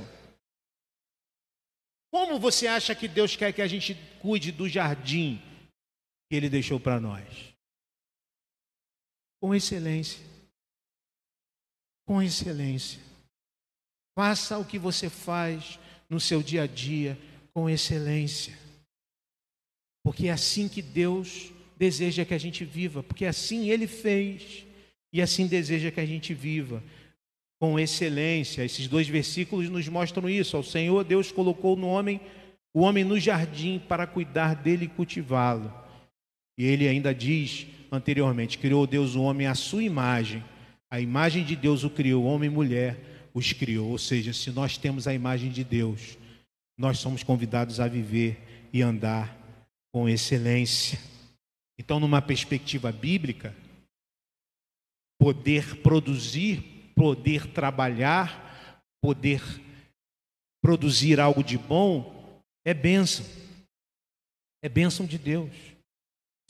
Como 2.11 2.39
você 2.39 2.67
acha 2.67 2.95
que 2.95 3.07
Deus 3.07 3.37
quer 3.37 3.53
que 3.53 3.63
a 3.63 3.67
gente 3.67 3.95
cuide 4.21 4.51
do 4.51 4.69
jardim 4.69 5.41
que 6.29 6.37
Ele 6.37 6.49
deixou 6.49 6.81
para 6.81 7.01
nós? 7.01 7.55
Com 9.41 9.55
excelência. 9.55 10.25
Com 12.07 12.21
excelência. 12.21 13.01
Faça 14.17 14.59
o 14.59 14.65
que 14.65 14.79
você 14.79 15.09
faz 15.09 15.79
no 16.09 16.21
seu 16.21 16.43
dia 16.43 16.63
a 16.63 16.67
dia 16.67 17.19
com 17.53 17.69
excelência. 17.69 18.57
Porque 20.05 20.29
é 20.29 20.33
assim 20.33 20.69
que 20.69 20.83
Deus 20.83 21.54
deseja 21.85 22.25
que 22.25 22.33
a 22.33 22.39
gente 22.39 22.65
viva, 22.65 23.03
porque 23.03 23.27
assim 23.27 23.69
Ele 23.69 23.87
fez 23.87 24.65
e 25.13 25.21
assim 25.21 25.47
deseja 25.47 25.91
que 25.91 26.01
a 26.01 26.07
gente 26.07 26.33
viva 26.33 26.83
com 27.61 27.79
excelência. 27.79 28.65
Esses 28.65 28.89
dois 28.89 29.07
versículos 29.07 29.69
nos 29.69 29.87
mostram 29.89 30.29
isso. 30.29 30.57
Ao 30.57 30.63
Senhor 30.63 31.05
Deus 31.05 31.31
colocou 31.31 31.77
no 31.77 31.89
homem 31.89 32.21
o 32.77 32.81
homem 32.81 33.05
no 33.05 33.21
jardim 33.21 33.79
para 33.79 34.07
cuidar 34.07 34.57
dele 34.57 34.87
e 34.87 34.89
cultivá-lo. 34.89 35.73
E 36.59 36.65
ele 36.65 36.89
ainda 36.89 37.15
diz 37.15 37.67
anteriormente: 37.93 38.59
criou 38.59 38.87
Deus 38.87 39.15
o 39.15 39.23
homem 39.23 39.47
à 39.47 39.55
sua 39.55 39.85
imagem. 39.85 40.43
A 40.91 41.01
imagem 41.01 41.45
de 41.45 41.55
Deus 41.55 41.85
o 41.85 41.91
criou, 41.91 42.25
homem 42.25 42.51
e 42.51 42.53
mulher 42.53 43.29
os 43.35 43.53
criou. 43.53 43.91
Ou 43.91 43.99
seja, 43.99 44.33
se 44.33 44.51
nós 44.51 44.79
temos 44.79 45.07
a 45.07 45.13
imagem 45.13 45.51
de 45.51 45.63
Deus, 45.63 46.17
nós 46.79 46.99
somos 46.99 47.23
convidados 47.23 47.79
a 47.79 47.87
viver 47.87 48.69
e 48.73 48.81
andar 48.81 49.37
com 49.93 50.09
excelência. 50.09 50.99
Então, 51.79 51.99
numa 51.99 52.23
perspectiva 52.23 52.93
bíblica, 52.93 53.55
poder 55.19 55.81
produzir, 55.83 56.93
poder 56.95 57.47
trabalhar, 57.49 58.83
poder 59.03 59.43
produzir 60.63 61.21
algo 61.21 61.43
de 61.43 61.59
bom 61.59 62.15
é 62.65 62.73
bênção. 62.73 63.27
É 64.63 64.69
bênção 64.69 65.05
de 65.05 65.19
Deus. 65.19 65.53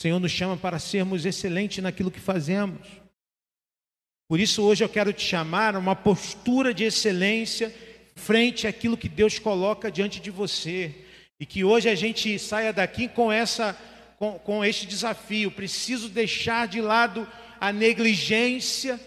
Senhor 0.01 0.21
nos 0.21 0.31
chama 0.31 0.57
para 0.57 0.79
sermos 0.79 1.25
excelentes 1.25 1.83
naquilo 1.83 2.11
que 2.11 2.21
fazemos. 2.21 2.87
Por 4.29 4.39
isso, 4.39 4.63
hoje 4.63 4.85
eu 4.85 4.89
quero 4.89 5.13
te 5.13 5.23
chamar 5.23 5.75
a 5.75 5.79
uma 5.79 5.97
postura 5.97 6.73
de 6.73 6.85
excelência 6.85 7.75
frente 8.15 8.67
àquilo 8.67 8.97
que 8.97 9.09
Deus 9.09 9.39
coloca 9.39 9.91
diante 9.91 10.21
de 10.21 10.31
você. 10.31 10.95
E 11.41 11.45
que 11.45 11.65
hoje 11.65 11.89
a 11.89 11.95
gente 11.95 12.39
saia 12.39 12.73
daqui 12.73 13.09
com, 13.09 13.31
essa, 13.31 13.77
com, 14.25 14.39
com 14.39 14.65
este 14.65 14.87
desafio. 14.87 15.51
Preciso 15.51 16.09
deixar 16.09 16.67
de 16.67 16.81
lado 16.81 17.29
a 17.61 17.73
negligência 17.73 18.99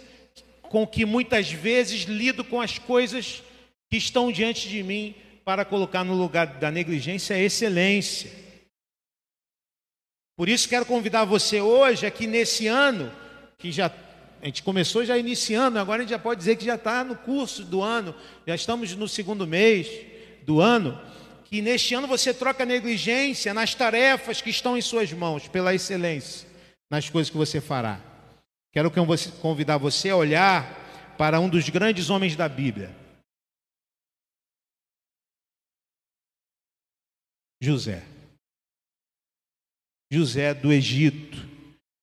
com 0.64 0.86
que 0.86 1.06
muitas 1.06 1.52
vezes 1.52 2.04
lido 2.04 2.44
com 2.44 2.62
as 2.62 2.78
coisas 2.78 3.42
que 3.90 3.98
estão 3.98 4.32
diante 4.32 4.68
de 4.68 4.84
mim 4.84 5.16
para 5.44 5.66
colocar 5.66 6.04
no 6.04 6.14
lugar 6.14 6.46
da 6.60 6.70
negligência 6.70 7.36
a 7.36 7.40
excelência. 7.40 8.30
Por 10.36 10.50
isso 10.50 10.70
quero 10.70 10.86
convidar 10.86 11.26
você 11.26 11.62
hoje, 11.62 12.06
aqui 12.06 12.28
nesse 12.28 12.68
ano, 12.68 13.12
que 13.58 13.72
já 13.72 13.92
a 14.40 14.46
gente 14.46 14.62
começou 14.62 15.04
já 15.04 15.18
iniciando, 15.18 15.80
agora 15.80 16.02
a 16.02 16.04
gente 16.04 16.12
já 16.12 16.20
pode 16.20 16.38
dizer 16.38 16.58
que 16.58 16.66
já 16.66 16.76
está 16.76 17.04
no 17.04 17.16
curso 17.16 17.64
do 17.64 17.82
ano, 17.82 18.14
já 18.46 18.54
estamos 18.54 18.94
no 18.96 19.08
segundo 19.08 19.48
mês 19.48 19.90
do 20.44 20.62
ano, 20.62 21.00
que 21.50 21.62
neste 21.62 21.94
ano 21.94 22.08
você 22.08 22.34
troca 22.34 22.66
negligência 22.66 23.54
nas 23.54 23.74
tarefas 23.74 24.42
que 24.42 24.50
estão 24.50 24.78
em 24.78 24.82
suas 24.82 25.12
mãos, 25.14 25.48
pela 25.48 25.74
excelência, 25.74 26.48
nas 26.90 27.10
coisas 27.10 27.30
que 27.30 27.38
você 27.38 27.62
fará. 27.62 28.02
Quero 28.74 28.92
convidar 29.42 29.78
você 29.78 30.10
a 30.10 30.16
olhar 30.16 31.16
para 31.18 31.40
um 31.40 31.50
dos 31.50 31.68
grandes 31.70 32.10
homens 32.10 32.36
da 32.36 32.50
Bíblia, 32.50 32.94
José. 37.62 38.04
José 40.12 40.54
do 40.54 40.72
Egito. 40.72 41.38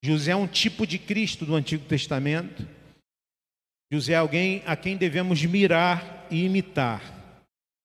José 0.03 0.33
é 0.33 0.37
um 0.37 0.47
tipo 0.47 0.87
de 0.87 0.99
Cristo 0.99 1.47
do 1.47 1.55
Antigo 1.55 1.87
Testamento. 1.87 2.67
José 3.91 4.15
é 4.15 4.17
alguém 4.17 4.63
a 4.67 4.77
quem 4.77 4.97
devemos 4.97 5.45
mirar 5.45 6.27
e 6.31 6.45
imitar. 6.45 7.24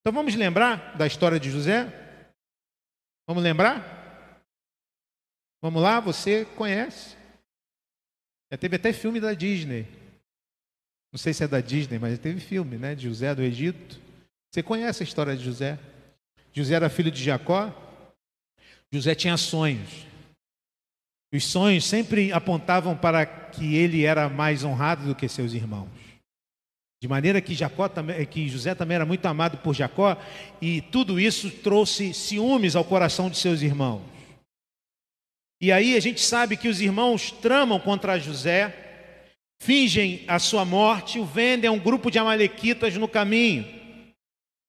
Então 0.02 0.14
vamos 0.14 0.36
lembrar 0.36 0.98
da 0.98 1.06
história 1.06 1.40
de 1.40 1.50
José? 1.50 1.86
Vamos 3.28 3.44
lembrar? 3.44 4.44
Vamos 5.62 5.82
lá, 5.82 6.00
você 6.00 6.46
conhece. 6.46 7.18
Já 8.52 8.58
teve 8.58 8.78
até 8.78 8.94
filme 8.94 9.20
da 9.20 9.34
Disney. 9.34 9.88
Não 11.12 11.18
sei 11.18 11.34
se 11.34 11.44
é 11.44 11.48
da 11.48 11.60
Disney, 11.60 12.00
mas 12.00 12.18
teve 12.18 12.40
filme, 12.40 12.78
né? 12.78 12.96
De 12.96 13.08
José 13.08 13.36
do 13.36 13.42
Egito. 13.42 14.00
Você 14.50 14.64
conhece 14.64 15.04
a 15.04 15.06
história 15.06 15.36
de 15.36 15.44
José? 15.44 15.78
José 16.54 16.76
era 16.76 16.90
filho 16.90 17.12
de 17.12 17.24
Jacó. 17.24 17.74
José 18.92 19.14
tinha 19.14 19.38
sonhos. 19.38 20.08
Os 21.32 21.46
sonhos 21.46 21.86
sempre 21.86 22.32
apontavam 22.32 22.98
para 22.98 23.26
que 23.26 23.76
ele 23.76 24.04
era 24.04 24.30
mais 24.30 24.64
honrado 24.64 25.06
do 25.06 25.16
que 25.16 25.30
seus 25.30 25.54
irmãos. 25.54 25.90
De 27.02 27.08
maneira 27.08 27.40
que, 27.40 27.56
Jacó 27.56 27.88
também, 27.88 28.26
que 28.26 28.50
José 28.50 28.76
também 28.76 28.96
era 28.96 29.06
muito 29.06 29.26
amado 29.26 29.58
por 29.60 29.74
Jacó, 29.74 30.18
e 30.62 30.82
tudo 30.82 31.20
isso 31.20 31.50
trouxe 31.50 32.14
ciúmes 32.14 32.76
ao 32.76 32.84
coração 32.84 33.30
de 33.30 33.38
seus 33.38 33.62
irmãos. 33.62 34.02
E 35.62 35.72
aí 35.72 35.96
a 35.96 36.00
gente 36.00 36.22
sabe 36.22 36.58
que 36.58 36.68
os 36.68 36.82
irmãos 36.82 37.32
tramam 37.32 37.80
contra 37.80 38.20
José, 38.20 39.26
fingem 39.62 40.26
a 40.28 40.40
sua 40.40 40.66
morte, 40.66 41.20
o 41.20 41.26
vendem 41.26 41.70
a 41.70 41.72
um 41.72 41.80
grupo 41.80 42.12
de 42.12 42.20
amalequitas 42.20 42.96
no 42.96 43.08
caminho. 43.08 43.66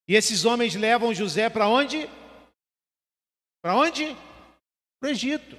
E 0.08 0.14
esses 0.14 0.44
homens 0.44 0.74
levam 0.74 1.14
José 1.14 1.48
para 1.48 1.68
onde? 1.68 2.08
Para 3.62 3.76
onde? 3.76 4.16
Para 5.00 5.08
o 5.08 5.12
Egito. 5.12 5.56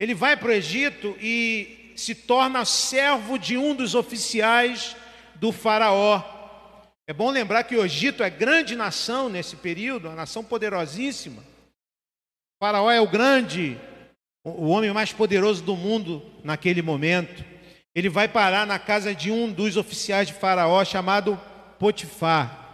Ele 0.00 0.14
vai 0.14 0.36
para 0.36 0.48
o 0.48 0.52
Egito 0.52 1.16
e 1.20 1.92
se 1.96 2.14
torna 2.14 2.64
servo 2.64 3.38
de 3.38 3.56
um 3.56 3.74
dos 3.74 3.94
oficiais 3.94 4.96
do 5.38 5.52
Faraó. 5.52 6.22
É 7.08 7.12
bom 7.12 7.30
lembrar 7.30 7.64
que 7.64 7.76
o 7.76 7.84
Egito 7.84 8.22
é 8.22 8.30
grande 8.30 8.74
nação 8.74 9.28
nesse 9.28 9.54
período, 9.56 10.08
uma 10.08 10.16
nação 10.16 10.42
poderosíssima. 10.42 11.40
O 11.40 12.64
faraó 12.64 12.90
é 12.90 13.00
o 13.00 13.06
grande, 13.06 13.78
o 14.42 14.68
homem 14.68 14.92
mais 14.92 15.12
poderoso 15.12 15.62
do 15.62 15.76
mundo 15.76 16.22
naquele 16.42 16.82
momento. 16.82 17.44
Ele 17.94 18.08
vai 18.08 18.26
parar 18.26 18.66
na 18.66 18.78
casa 18.78 19.14
de 19.14 19.30
um 19.30 19.52
dos 19.52 19.76
oficiais 19.76 20.26
de 20.26 20.34
Faraó 20.34 20.84
chamado 20.84 21.40
Potifar. 21.78 22.64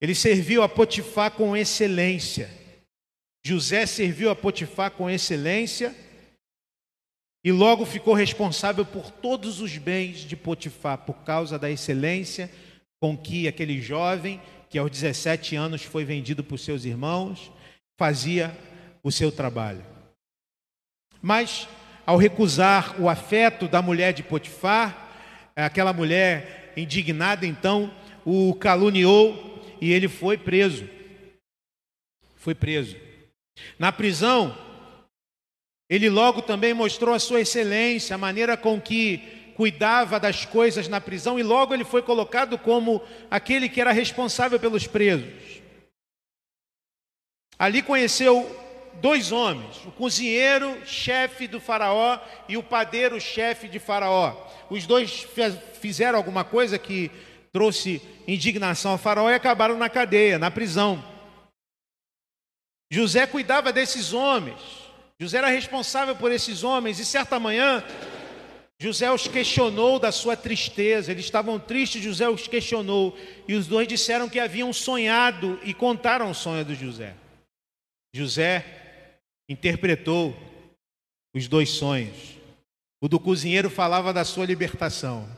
Ele 0.00 0.14
serviu 0.14 0.62
a 0.62 0.68
Potifar 0.68 1.32
com 1.32 1.56
excelência. 1.56 2.48
José 3.44 3.84
serviu 3.84 4.30
a 4.30 4.36
Potifar 4.36 4.92
com 4.92 5.10
excelência 5.10 5.94
e 7.42 7.50
logo 7.50 7.86
ficou 7.86 8.14
responsável 8.14 8.84
por 8.84 9.10
todos 9.10 9.60
os 9.60 9.76
bens 9.78 10.18
de 10.18 10.36
Potifar, 10.36 10.98
por 10.98 11.16
causa 11.24 11.58
da 11.58 11.70
excelência 11.70 12.50
com 13.00 13.16
que 13.16 13.48
aquele 13.48 13.80
jovem, 13.80 14.40
que 14.68 14.78
aos 14.78 14.90
17 14.90 15.56
anos 15.56 15.82
foi 15.82 16.04
vendido 16.04 16.44
por 16.44 16.58
seus 16.58 16.84
irmãos, 16.84 17.50
fazia 17.98 18.56
o 19.02 19.10
seu 19.10 19.32
trabalho. 19.32 19.84
Mas, 21.22 21.66
ao 22.06 22.18
recusar 22.18 23.00
o 23.00 23.08
afeto 23.08 23.66
da 23.66 23.80
mulher 23.80 24.12
de 24.12 24.22
Potifar, 24.22 25.08
aquela 25.56 25.92
mulher 25.92 26.72
indignada 26.76 27.46
então 27.46 27.92
o 28.24 28.54
caluniou 28.54 29.76
e 29.80 29.92
ele 29.92 30.08
foi 30.08 30.36
preso. 30.36 30.86
Foi 32.36 32.54
preso. 32.54 32.96
Na 33.78 33.92
prisão, 33.92 34.56
ele 35.90 36.08
logo 36.08 36.40
também 36.40 36.72
mostrou 36.72 37.12
a 37.12 37.18
sua 37.18 37.40
excelência, 37.40 38.14
a 38.14 38.18
maneira 38.18 38.56
com 38.56 38.80
que 38.80 39.52
cuidava 39.56 40.20
das 40.20 40.46
coisas 40.46 40.86
na 40.86 41.00
prisão, 41.00 41.36
e 41.36 41.42
logo 41.42 41.74
ele 41.74 41.84
foi 41.84 42.00
colocado 42.00 42.56
como 42.56 43.02
aquele 43.28 43.68
que 43.68 43.80
era 43.80 43.90
responsável 43.90 44.60
pelos 44.60 44.86
presos. 44.86 45.60
Ali 47.58 47.82
conheceu 47.82 48.48
dois 49.02 49.32
homens, 49.32 49.84
o 49.84 49.90
cozinheiro, 49.90 50.80
chefe 50.86 51.48
do 51.48 51.60
Faraó, 51.60 52.20
e 52.48 52.56
o 52.56 52.62
padeiro, 52.62 53.20
chefe 53.20 53.66
de 53.66 53.80
Faraó. 53.80 54.34
Os 54.70 54.86
dois 54.86 55.26
fizeram 55.80 56.16
alguma 56.16 56.44
coisa 56.44 56.78
que 56.78 57.10
trouxe 57.52 58.00
indignação 58.28 58.92
ao 58.92 58.98
Faraó 58.98 59.28
e 59.28 59.34
acabaram 59.34 59.76
na 59.76 59.90
cadeia, 59.90 60.38
na 60.38 60.52
prisão. 60.52 61.04
José 62.90 63.26
cuidava 63.26 63.72
desses 63.72 64.12
homens, 64.12 64.79
José 65.20 65.36
era 65.36 65.48
responsável 65.48 66.16
por 66.16 66.32
esses 66.32 66.64
homens, 66.64 66.98
e 66.98 67.04
certa 67.04 67.38
manhã, 67.38 67.84
José 68.80 69.12
os 69.12 69.28
questionou 69.28 69.98
da 69.98 70.10
sua 70.10 70.34
tristeza, 70.34 71.12
eles 71.12 71.26
estavam 71.26 71.60
tristes, 71.60 72.02
José 72.02 72.26
os 72.26 72.48
questionou, 72.48 73.14
e 73.46 73.52
os 73.52 73.66
dois 73.66 73.86
disseram 73.86 74.30
que 74.30 74.40
haviam 74.40 74.72
sonhado 74.72 75.60
e 75.62 75.74
contaram 75.74 76.30
o 76.30 76.34
sonho 76.34 76.64
do 76.64 76.74
José. 76.74 77.14
José 78.14 78.64
interpretou 79.46 80.34
os 81.36 81.46
dois 81.46 81.68
sonhos. 81.68 82.16
O 82.98 83.06
do 83.06 83.20
cozinheiro 83.20 83.68
falava 83.68 84.14
da 84.14 84.24
sua 84.24 84.46
libertação, 84.46 85.28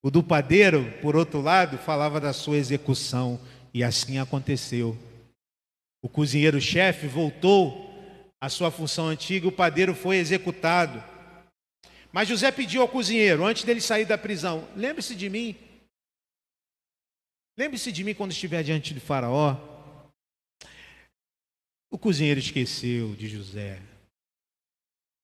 o 0.00 0.08
do 0.08 0.22
padeiro, 0.22 0.88
por 1.02 1.16
outro 1.16 1.40
lado, 1.40 1.78
falava 1.78 2.20
da 2.20 2.32
sua 2.32 2.58
execução, 2.58 3.40
e 3.74 3.82
assim 3.82 4.18
aconteceu. 4.18 4.96
O 6.00 6.08
cozinheiro-chefe 6.08 7.08
voltou 7.08 7.91
à 8.42 8.48
sua 8.48 8.72
função 8.72 9.06
antiga, 9.06 9.46
o 9.46 9.52
padeiro 9.52 9.94
foi 9.94 10.16
executado. 10.16 11.00
Mas 12.10 12.26
José 12.26 12.50
pediu 12.50 12.82
ao 12.82 12.88
cozinheiro, 12.88 13.46
antes 13.46 13.62
dele 13.62 13.80
sair 13.80 14.04
da 14.04 14.18
prisão: 14.18 14.68
lembre-se 14.74 15.14
de 15.14 15.30
mim. 15.30 15.56
Lembre-se 17.56 17.92
de 17.92 18.02
mim 18.02 18.14
quando 18.14 18.32
estiver 18.32 18.64
diante 18.64 18.92
de 18.92 18.98
Faraó. 18.98 19.56
O 21.88 21.96
cozinheiro 21.96 22.40
esqueceu 22.40 23.14
de 23.14 23.28
José. 23.28 23.80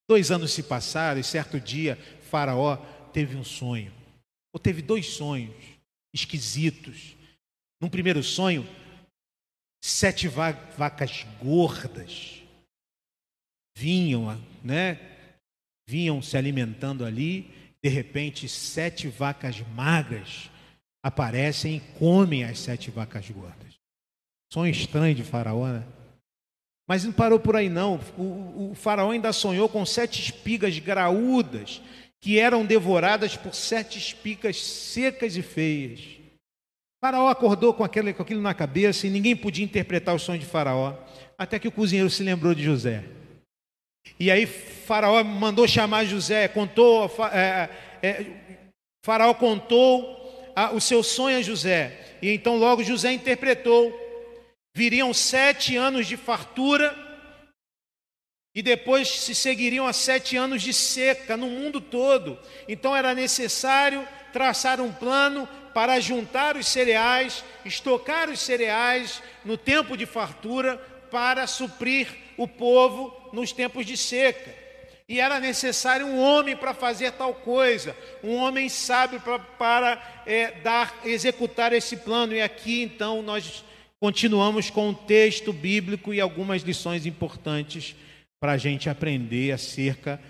Dois 0.08 0.30
anos 0.30 0.52
se 0.52 0.62
passaram 0.62 1.18
e 1.18 1.24
certo 1.24 1.58
dia 1.58 1.96
Faraó 2.30 2.76
teve 3.12 3.34
um 3.34 3.42
sonho, 3.42 3.92
ou 4.52 4.60
teve 4.60 4.80
dois 4.80 5.06
sonhos 5.06 5.56
esquisitos. 6.14 7.16
Num 7.80 7.90
primeiro 7.90 8.22
sonho, 8.22 8.64
sete 9.82 10.28
vacas 10.28 11.26
gordas 11.42 12.37
vinham, 13.78 14.36
né? 14.62 14.98
Vinham 15.88 16.20
se 16.20 16.36
alimentando 16.36 17.04
ali. 17.04 17.48
De 17.82 17.88
repente, 17.88 18.48
sete 18.48 19.06
vacas 19.06 19.60
magras 19.74 20.50
aparecem 21.02 21.76
e 21.76 21.98
comem 21.98 22.42
as 22.42 22.58
sete 22.58 22.90
vacas 22.90 23.30
gordas. 23.30 23.78
Sonho 24.52 24.72
estranho 24.72 25.14
de 25.14 25.22
Faraó, 25.22 25.68
né? 25.68 25.84
Mas 26.88 27.04
não 27.04 27.12
parou 27.12 27.38
por 27.38 27.54
aí, 27.54 27.68
não. 27.68 28.00
O, 28.16 28.70
o 28.70 28.74
faraó 28.74 29.10
ainda 29.10 29.30
sonhou 29.30 29.68
com 29.68 29.84
sete 29.84 30.22
espigas 30.22 30.78
graúdas 30.78 31.82
que 32.18 32.38
eram 32.38 32.64
devoradas 32.64 33.36
por 33.36 33.54
sete 33.54 33.98
espigas 33.98 34.56
secas 34.56 35.36
e 35.36 35.42
feias. 35.42 36.00
Faraó 36.98 37.28
acordou 37.28 37.74
com, 37.74 37.84
aquele, 37.84 38.14
com 38.14 38.22
aquilo 38.22 38.40
na 38.40 38.54
cabeça 38.54 39.06
e 39.06 39.10
ninguém 39.10 39.36
podia 39.36 39.64
interpretar 39.64 40.14
o 40.14 40.18
sonho 40.18 40.40
de 40.40 40.46
Faraó, 40.46 40.94
até 41.36 41.58
que 41.58 41.68
o 41.68 41.72
cozinheiro 41.72 42.08
se 42.08 42.22
lembrou 42.22 42.54
de 42.54 42.64
José. 42.64 43.17
E 44.18 44.30
aí 44.30 44.46
Faraó 44.46 45.22
mandou 45.22 45.66
chamar 45.68 46.04
José, 46.04 46.48
contou, 46.48 47.10
é, 47.32 47.68
é, 48.02 48.26
Faraó 49.04 49.32
contou 49.34 50.52
a, 50.56 50.72
o 50.72 50.80
seu 50.80 51.02
sonho 51.02 51.38
a 51.38 51.42
José. 51.42 52.16
E 52.20 52.30
então 52.30 52.56
logo 52.56 52.82
José 52.82 53.12
interpretou: 53.12 53.92
viriam 54.74 55.14
sete 55.14 55.76
anos 55.76 56.06
de 56.06 56.16
fartura 56.16 56.96
e 58.54 58.62
depois 58.62 59.08
se 59.08 59.34
seguiriam 59.34 59.86
a 59.86 59.92
sete 59.92 60.36
anos 60.36 60.62
de 60.62 60.72
seca 60.72 61.36
no 61.36 61.46
mundo 61.46 61.80
todo. 61.80 62.38
Então 62.68 62.96
era 62.96 63.14
necessário 63.14 64.06
traçar 64.32 64.80
um 64.80 64.92
plano 64.92 65.48
para 65.72 66.00
juntar 66.00 66.56
os 66.56 66.66
cereais, 66.66 67.44
estocar 67.64 68.28
os 68.28 68.40
cereais 68.40 69.22
no 69.44 69.56
tempo 69.56 69.96
de 69.96 70.06
fartura 70.06 70.76
para 71.10 71.46
suprir 71.46 72.27
o 72.38 72.48
povo 72.48 73.14
nos 73.32 73.52
tempos 73.52 73.84
de 73.84 73.96
seca. 73.96 74.54
E 75.08 75.20
era 75.20 75.40
necessário 75.40 76.06
um 76.06 76.18
homem 76.18 76.56
para 76.56 76.72
fazer 76.72 77.12
tal 77.12 77.34
coisa, 77.34 77.96
um 78.22 78.36
homem 78.36 78.68
sábio 78.68 79.20
para, 79.20 79.38
para 79.38 80.22
é, 80.26 80.52
dar, 80.60 81.00
executar 81.04 81.72
esse 81.72 81.96
plano. 81.96 82.34
E 82.34 82.40
aqui 82.40 82.82
então 82.82 83.22
nós 83.22 83.64
continuamos 83.98 84.70
com 84.70 84.90
o 84.90 84.94
texto 84.94 85.52
bíblico 85.52 86.14
e 86.14 86.20
algumas 86.20 86.62
lições 86.62 87.06
importantes 87.06 87.96
para 88.38 88.52
a 88.52 88.56
gente 88.58 88.88
aprender 88.88 89.50
acerca 89.52 90.20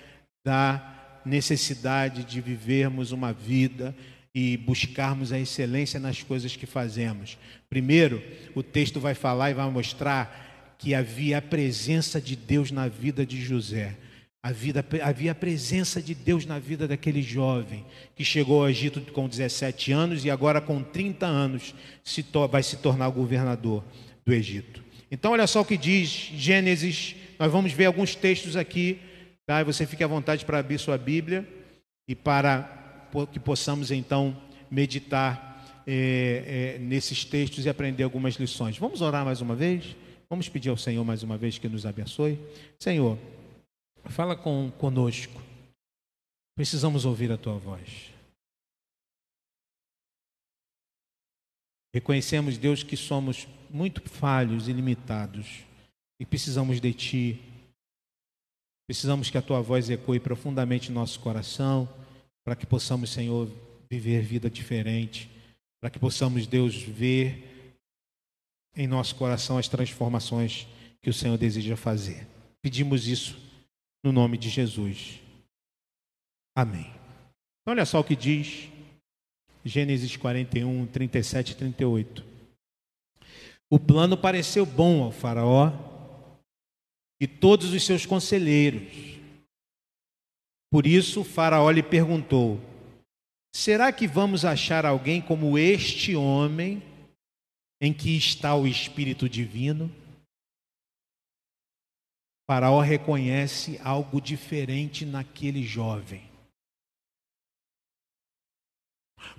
da 0.44 1.20
necessidade 1.26 2.24
de 2.24 2.40
vivermos 2.40 3.12
uma 3.12 3.32
vida 3.32 3.94
e 4.34 4.56
buscarmos 4.56 5.32
a 5.32 5.38
excelência 5.38 5.98
nas 5.98 6.22
coisas 6.22 6.54
que 6.54 6.66
fazemos. 6.66 7.36
Primeiro, 7.68 8.22
o 8.54 8.62
texto 8.62 9.00
vai 9.00 9.14
falar 9.14 9.50
e 9.50 9.54
vai 9.54 9.68
mostrar 9.68 10.47
que 10.78 10.94
havia 10.94 11.38
a 11.38 11.42
presença 11.42 12.20
de 12.20 12.36
Deus 12.36 12.70
na 12.70 12.86
vida 12.86 13.26
de 13.26 13.42
José. 13.42 13.96
Havia, 14.40 15.32
a 15.32 15.34
presença 15.34 16.00
de 16.00 16.14
Deus 16.14 16.46
na 16.46 16.60
vida 16.60 16.86
daquele 16.86 17.20
jovem 17.20 17.84
que 18.14 18.24
chegou 18.24 18.62
ao 18.62 18.70
Egito 18.70 19.00
com 19.12 19.28
17 19.28 19.90
anos 19.90 20.24
e 20.24 20.30
agora 20.30 20.60
com 20.60 20.80
30 20.80 21.26
anos 21.26 21.74
se 22.04 22.24
vai 22.48 22.62
se 22.62 22.76
tornar 22.76 23.10
governador 23.10 23.84
do 24.24 24.32
Egito. 24.32 24.82
Então, 25.10 25.32
olha 25.32 25.46
só 25.46 25.62
o 25.62 25.64
que 25.64 25.76
diz 25.76 26.08
Gênesis. 26.08 27.16
Nós 27.38 27.50
vamos 27.50 27.72
ver 27.72 27.86
alguns 27.86 28.14
textos 28.14 28.56
aqui, 28.56 29.00
tá? 29.44 29.64
Você 29.64 29.84
fique 29.84 30.04
à 30.04 30.06
vontade 30.06 30.44
para 30.44 30.60
abrir 30.60 30.78
sua 30.78 30.96
Bíblia 30.96 31.46
e 32.06 32.14
para 32.14 33.06
que 33.32 33.40
possamos 33.40 33.90
então 33.90 34.40
meditar 34.70 35.82
é, 35.84 36.76
é, 36.76 36.78
nesses 36.78 37.24
textos 37.24 37.64
e 37.66 37.68
aprender 37.68 38.04
algumas 38.04 38.34
lições. 38.34 38.78
Vamos 38.78 39.00
orar 39.00 39.24
mais 39.24 39.40
uma 39.40 39.56
vez? 39.56 39.96
Vamos 40.30 40.48
pedir 40.48 40.68
ao 40.68 40.76
Senhor 40.76 41.04
mais 41.04 41.22
uma 41.22 41.38
vez 41.38 41.58
que 41.58 41.68
nos 41.68 41.86
abençoe. 41.86 42.38
Senhor, 42.78 43.18
fala 44.06 44.36
com, 44.36 44.70
conosco. 44.78 45.40
Precisamos 46.54 47.04
ouvir 47.04 47.32
a 47.32 47.38
tua 47.38 47.58
voz. 47.58 48.12
Reconhecemos, 51.94 52.58
Deus, 52.58 52.82
que 52.82 52.96
somos 52.96 53.48
muito 53.70 54.02
falhos 54.08 54.68
e 54.68 54.72
limitados 54.72 55.64
e 56.20 56.26
precisamos 56.26 56.80
de 56.80 56.92
Ti. 56.92 57.40
Precisamos 58.86 59.30
que 59.30 59.38
a 59.38 59.42
Tua 59.42 59.60
voz 59.60 59.88
ecoe 59.88 60.20
profundamente 60.20 60.90
em 60.90 60.94
nosso 60.94 61.20
coração 61.20 61.88
para 62.44 62.56
que 62.56 62.66
possamos, 62.66 63.10
Senhor, 63.10 63.50
viver 63.90 64.22
vida 64.22 64.50
diferente, 64.50 65.30
para 65.80 65.90
que 65.90 65.98
possamos, 65.98 66.46
Deus, 66.46 66.82
ver 66.82 67.57
em 68.74 68.86
nosso 68.86 69.14
coração 69.16 69.58
as 69.58 69.68
transformações 69.68 70.66
que 71.02 71.10
o 71.10 71.14
Senhor 71.14 71.36
deseja 71.36 71.76
fazer. 71.76 72.26
Pedimos 72.62 73.06
isso 73.06 73.36
no 74.02 74.12
nome 74.12 74.38
de 74.38 74.48
Jesus. 74.48 75.20
Amém. 76.56 76.86
Então, 77.60 77.72
olha 77.72 77.84
só 77.84 78.00
o 78.00 78.04
que 78.04 78.16
diz 78.16 78.68
Gênesis 79.64 80.16
41, 80.16 80.86
37 80.86 81.52
e 81.52 81.54
38. 81.54 82.24
O 83.70 83.78
plano 83.78 84.16
pareceu 84.16 84.64
bom 84.64 85.02
ao 85.02 85.12
Faraó 85.12 85.72
e 87.20 87.26
todos 87.26 87.72
os 87.72 87.84
seus 87.84 88.06
conselheiros 88.06 89.18
por 90.70 90.86
isso, 90.86 91.24
Faraó 91.24 91.70
lhe 91.70 91.82
perguntou: 91.82 92.60
Será 93.54 93.90
que 93.90 94.06
vamos 94.06 94.44
achar 94.44 94.84
alguém 94.84 95.20
como 95.20 95.58
este 95.58 96.14
homem, 96.14 96.82
em 97.80 97.92
que 97.92 98.16
está 98.16 98.54
o 98.54 98.66
Espírito 98.66 99.28
Divino? 99.28 99.90
Faraó 102.46 102.80
reconhece 102.80 103.78
algo 103.84 104.20
diferente 104.20 105.04
naquele 105.04 105.62
jovem. 105.62 106.26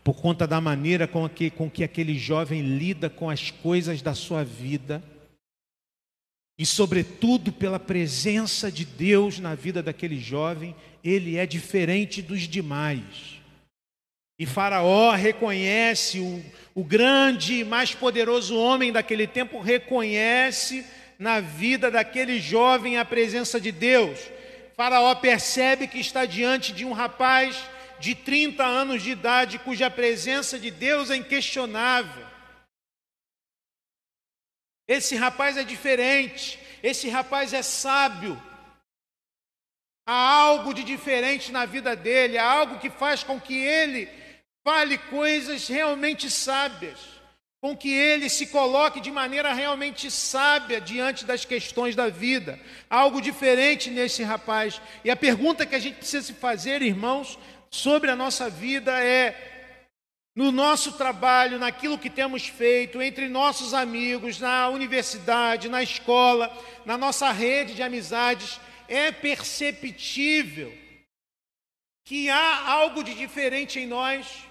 Por 0.03 0.21
conta 0.21 0.45
da 0.45 0.61
maneira 0.61 1.07
com 1.07 1.27
que, 1.27 1.49
com 1.49 1.69
que 1.69 1.83
aquele 1.83 2.17
jovem 2.17 2.61
lida 2.61 3.09
com 3.09 3.29
as 3.29 3.49
coisas 3.49 4.01
da 4.01 4.13
sua 4.13 4.43
vida, 4.43 5.03
e, 6.59 6.65
sobretudo, 6.65 7.53
pela 7.53 7.79
presença 7.79 8.69
de 8.69 8.83
Deus 8.83 9.39
na 9.39 9.55
vida 9.55 9.81
daquele 9.81 10.19
jovem, 10.19 10.75
ele 11.01 11.37
é 11.37 11.45
diferente 11.45 12.21
dos 12.21 12.41
demais. 12.41 13.38
E 14.39 14.45
Faraó 14.45 15.11
reconhece, 15.11 16.21
o, 16.21 16.41
o 16.73 16.81
grande 16.81 17.55
e 17.55 17.63
mais 17.65 17.93
poderoso 17.93 18.57
homem 18.57 18.89
daquele 18.89 19.27
tempo 19.27 19.59
reconhece 19.59 20.85
na 21.19 21.41
vida 21.41 21.91
daquele 21.91 22.39
jovem 22.39 22.97
a 22.97 23.03
presença 23.03 23.59
de 23.59 23.69
Deus. 23.69 24.17
Faraó 24.77 25.13
percebe 25.15 25.89
que 25.89 25.99
está 25.99 26.25
diante 26.25 26.71
de 26.71 26.85
um 26.85 26.93
rapaz 26.93 27.61
de 27.99 28.15
30 28.15 28.63
anos 28.63 29.03
de 29.03 29.11
idade, 29.11 29.59
cuja 29.59 29.91
presença 29.91 30.57
de 30.57 30.71
Deus 30.71 31.09
é 31.09 31.17
inquestionável. 31.17 32.25
Esse 34.87 35.17
rapaz 35.17 35.57
é 35.57 35.65
diferente, 35.65 36.57
esse 36.81 37.09
rapaz 37.09 37.53
é 37.53 37.61
sábio. 37.61 38.41
Há 40.07 40.13
algo 40.13 40.73
de 40.73 40.81
diferente 40.81 41.51
na 41.51 41.65
vida 41.65 41.93
dele, 41.93 42.37
há 42.37 42.49
algo 42.49 42.79
que 42.79 42.89
faz 42.89 43.21
com 43.21 43.37
que 43.37 43.53
ele 43.53 44.18
fale 44.69 44.99
coisas 44.99 45.67
realmente 45.67 46.29
sábias, 46.29 46.99
com 47.59 47.75
que 47.75 47.91
ele 47.91 48.29
se 48.29 48.45
coloque 48.45 49.01
de 49.01 49.09
maneira 49.09 49.51
realmente 49.51 50.11
sábia 50.11 50.79
diante 50.79 51.25
das 51.25 51.43
questões 51.43 51.95
da 51.95 52.07
vida. 52.07 52.59
Algo 52.87 53.19
diferente 53.19 53.89
nesse 53.89 54.21
rapaz. 54.21 54.79
E 55.03 55.09
a 55.09 55.15
pergunta 55.15 55.65
que 55.65 55.73
a 55.73 55.79
gente 55.79 55.95
precisa 55.95 56.27
se 56.27 56.33
fazer, 56.33 56.83
irmãos, 56.83 57.39
sobre 57.71 58.11
a 58.11 58.15
nossa 58.15 58.47
vida 58.47 58.91
é: 59.03 59.89
no 60.35 60.51
nosso 60.51 60.91
trabalho, 60.91 61.57
naquilo 61.57 61.97
que 61.97 62.11
temos 62.11 62.47
feito, 62.47 63.01
entre 63.01 63.27
nossos 63.27 63.73
amigos, 63.73 64.39
na 64.39 64.69
universidade, 64.69 65.67
na 65.67 65.81
escola, 65.81 66.55
na 66.85 66.95
nossa 66.95 67.31
rede 67.31 67.73
de 67.73 67.81
amizades, 67.81 68.59
é 68.87 69.11
perceptível 69.11 70.71
que 72.05 72.29
há 72.29 72.69
algo 72.69 73.03
de 73.03 73.15
diferente 73.15 73.79
em 73.79 73.87
nós. 73.87 74.47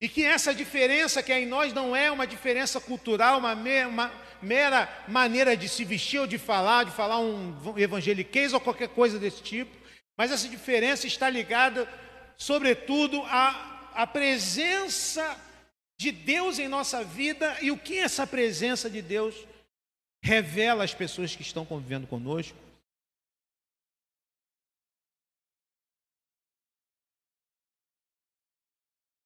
E 0.00 0.08
que 0.08 0.24
essa 0.24 0.54
diferença 0.54 1.22
que 1.22 1.32
é 1.32 1.40
em 1.40 1.46
nós 1.46 1.72
não 1.72 1.96
é 1.96 2.10
uma 2.10 2.26
diferença 2.26 2.80
cultural, 2.80 3.38
uma, 3.38 3.54
uma 3.54 4.12
mera 4.42 4.88
maneira 5.08 5.56
de 5.56 5.68
se 5.68 5.84
vestir 5.84 6.20
ou 6.20 6.26
de 6.26 6.38
falar, 6.38 6.84
de 6.84 6.90
falar 6.90 7.18
um 7.18 7.54
evangeliquez 7.76 8.52
ou 8.52 8.60
qualquer 8.60 8.88
coisa 8.88 9.18
desse 9.18 9.42
tipo, 9.42 9.74
mas 10.16 10.30
essa 10.30 10.48
diferença 10.48 11.06
está 11.06 11.30
ligada, 11.30 11.88
sobretudo, 12.36 13.22
a 13.24 13.76
a 13.96 14.06
presença 14.06 15.40
de 15.98 16.12
Deus 16.12 16.58
em 16.58 16.68
nossa 16.68 17.02
vida 17.02 17.56
e 17.62 17.70
o 17.70 17.78
que 17.78 17.98
essa 17.98 18.26
presença 18.26 18.90
de 18.90 19.00
Deus 19.00 19.34
revela 20.22 20.84
às 20.84 20.92
pessoas 20.92 21.34
que 21.34 21.40
estão 21.40 21.64
convivendo 21.64 22.06
conosco. 22.06 22.58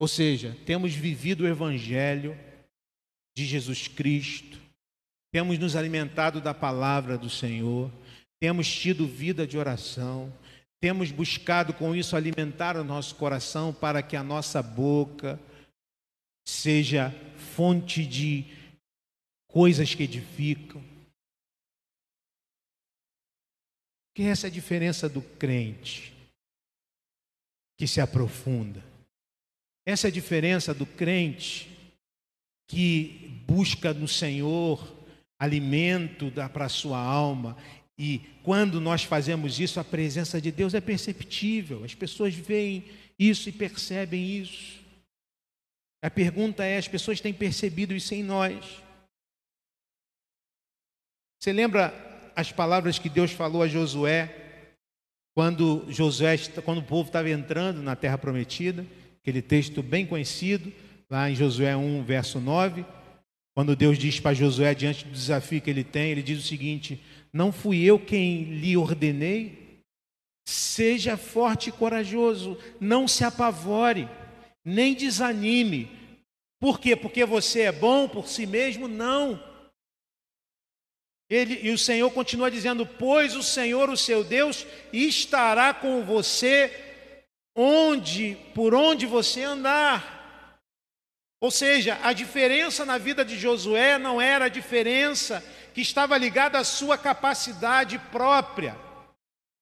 Ou 0.01 0.09
seja, 0.09 0.57
temos 0.65 0.95
vivido 0.95 1.45
o 1.45 1.47
Evangelho 1.47 2.35
de 3.37 3.45
Jesus 3.45 3.87
Cristo, 3.87 4.59
temos 5.31 5.59
nos 5.59 5.77
alimentado 5.77 6.41
da 6.41 6.55
palavra 6.55 7.19
do 7.19 7.29
Senhor, 7.29 7.93
temos 8.41 8.67
tido 8.67 9.07
vida 9.07 9.47
de 9.47 9.59
oração, 9.59 10.33
temos 10.81 11.11
buscado 11.11 11.75
com 11.75 11.95
isso 11.95 12.17
alimentar 12.17 12.79
o 12.79 12.83
nosso 12.83 13.15
coração 13.17 13.75
para 13.75 14.03
que 14.03 14.17
a 14.17 14.25
nossa 14.25 14.63
boca 14.63 15.39
seja 16.49 17.11
fonte 17.55 18.07
de 18.07 18.47
coisas 19.49 19.95
que 19.95 20.05
edificam. 20.05 20.83
Que 24.17 24.23
essa 24.23 24.47
é 24.47 24.49
a 24.49 24.53
diferença 24.53 25.11
do 25.11 25.21
crente 25.21 26.15
que 27.77 27.87
se 27.87 28.01
aprofunda. 28.01 28.90
Essa 29.87 30.07
é 30.07 30.11
a 30.11 30.13
diferença 30.13 30.73
do 30.75 30.87
crente 30.87 31.69
que 32.69 33.43
busca 33.47 33.93
no 33.93 34.07
Senhor 34.07 34.97
alimento 35.39 36.31
para 36.53 36.67
a 36.67 36.69
sua 36.69 36.99
alma 36.99 37.57
E 38.03 38.21
quando 38.43 38.81
nós 38.81 39.05
fazemos 39.05 39.61
isso, 39.61 39.79
a 39.79 39.85
presença 39.85 40.41
de 40.41 40.51
Deus 40.51 40.73
é 40.73 40.81
perceptível, 40.81 41.85
as 41.85 41.95
pessoas 41.95 42.35
veem 42.35 42.83
isso 43.19 43.51
e 43.51 43.53
percebem 43.53 44.39
isso. 44.39 44.81
A 46.03 46.09
pergunta 46.09 46.65
é: 46.65 46.79
as 46.79 46.89
pessoas 46.89 47.21
têm 47.21 47.35
percebido 47.35 47.93
isso 47.93 48.15
em 48.15 48.23
nós? 48.23 48.83
Você 51.39 51.53
lembra 51.53 51.93
as 52.35 52.51
palavras 52.51 52.99
que 52.99 53.11
Deus 53.11 53.33
falou 53.33 53.63
a 53.63 53.69
Josué 53.69 54.35
quando 55.37 55.85
Josué, 55.93 56.39
quando 56.65 56.79
o 56.79 56.87
povo 56.87 57.09
estava 57.09 57.29
entrando 57.29 57.83
na 57.83 57.95
terra 57.95 58.17
prometida? 58.17 58.87
Aquele 59.23 59.43
texto 59.43 59.83
bem 59.83 60.07
conhecido, 60.07 60.73
lá 61.09 61.31
em 61.31 61.35
Josué 61.35 61.77
1, 61.77 62.03
verso 62.05 62.41
9, 62.41 62.85
quando 63.55 63.77
Deus 63.77 63.99
diz 63.99 64.19
para 64.19 64.35
Josué 64.35 64.75
diante 64.75 65.05
do 65.05 65.13
desafio 65.13 65.61
que 65.61 65.69
ele 65.69 65.85
tem, 65.85 66.11
ele 66.11 66.23
diz 66.23 66.39
o 66.39 66.47
seguinte: 66.47 67.01
Não 67.33 67.53
fui 67.53 67.83
eu 67.83 67.99
quem 67.99 68.45
lhe 68.45 68.77
ordenei? 68.77 69.83
Seja 70.49 71.17
forte 71.17 71.69
e 71.69 71.73
corajoso, 71.73 72.59
não 72.81 73.07
se 73.07 73.25
apavore 73.25 74.09
nem 74.65 74.95
desanime. 74.95 75.91
Por 76.59 76.79
quê? 76.79 76.95
Porque 76.95 77.25
você 77.25 77.63
é 77.63 77.73
bom 77.73 78.09
por 78.09 78.29
si 78.29 78.47
mesmo? 78.47 78.89
Não. 78.89 79.43
Ele, 81.29 81.61
e 81.63 81.71
o 81.71 81.79
Senhor 81.79 82.11
continua 82.11 82.51
dizendo: 82.51 82.85
Pois 82.85 83.37
o 83.37 83.43
Senhor, 83.43 83.89
o 83.89 83.97
seu 83.97 84.25
Deus, 84.25 84.67
estará 84.93 85.73
com 85.73 86.05
você 86.05 86.90
onde, 87.55 88.37
por 88.55 88.75
onde 88.75 89.07
você 89.07 89.43
andar. 89.43 90.21
Ou 91.41 91.51
seja, 91.51 91.99
a 92.03 92.13
diferença 92.13 92.85
na 92.85 92.99
vida 92.99 93.25
de 93.25 93.39
Josué 93.39 93.99
não 93.99 94.21
era 94.21 94.45
a 94.45 94.49
diferença 94.49 95.43
que 95.75 95.81
estava 95.81 96.19
ligada 96.19 96.59
à 96.59 96.65
sua 96.65 96.99
capacidade 96.99 97.99
própria. 98.11 98.77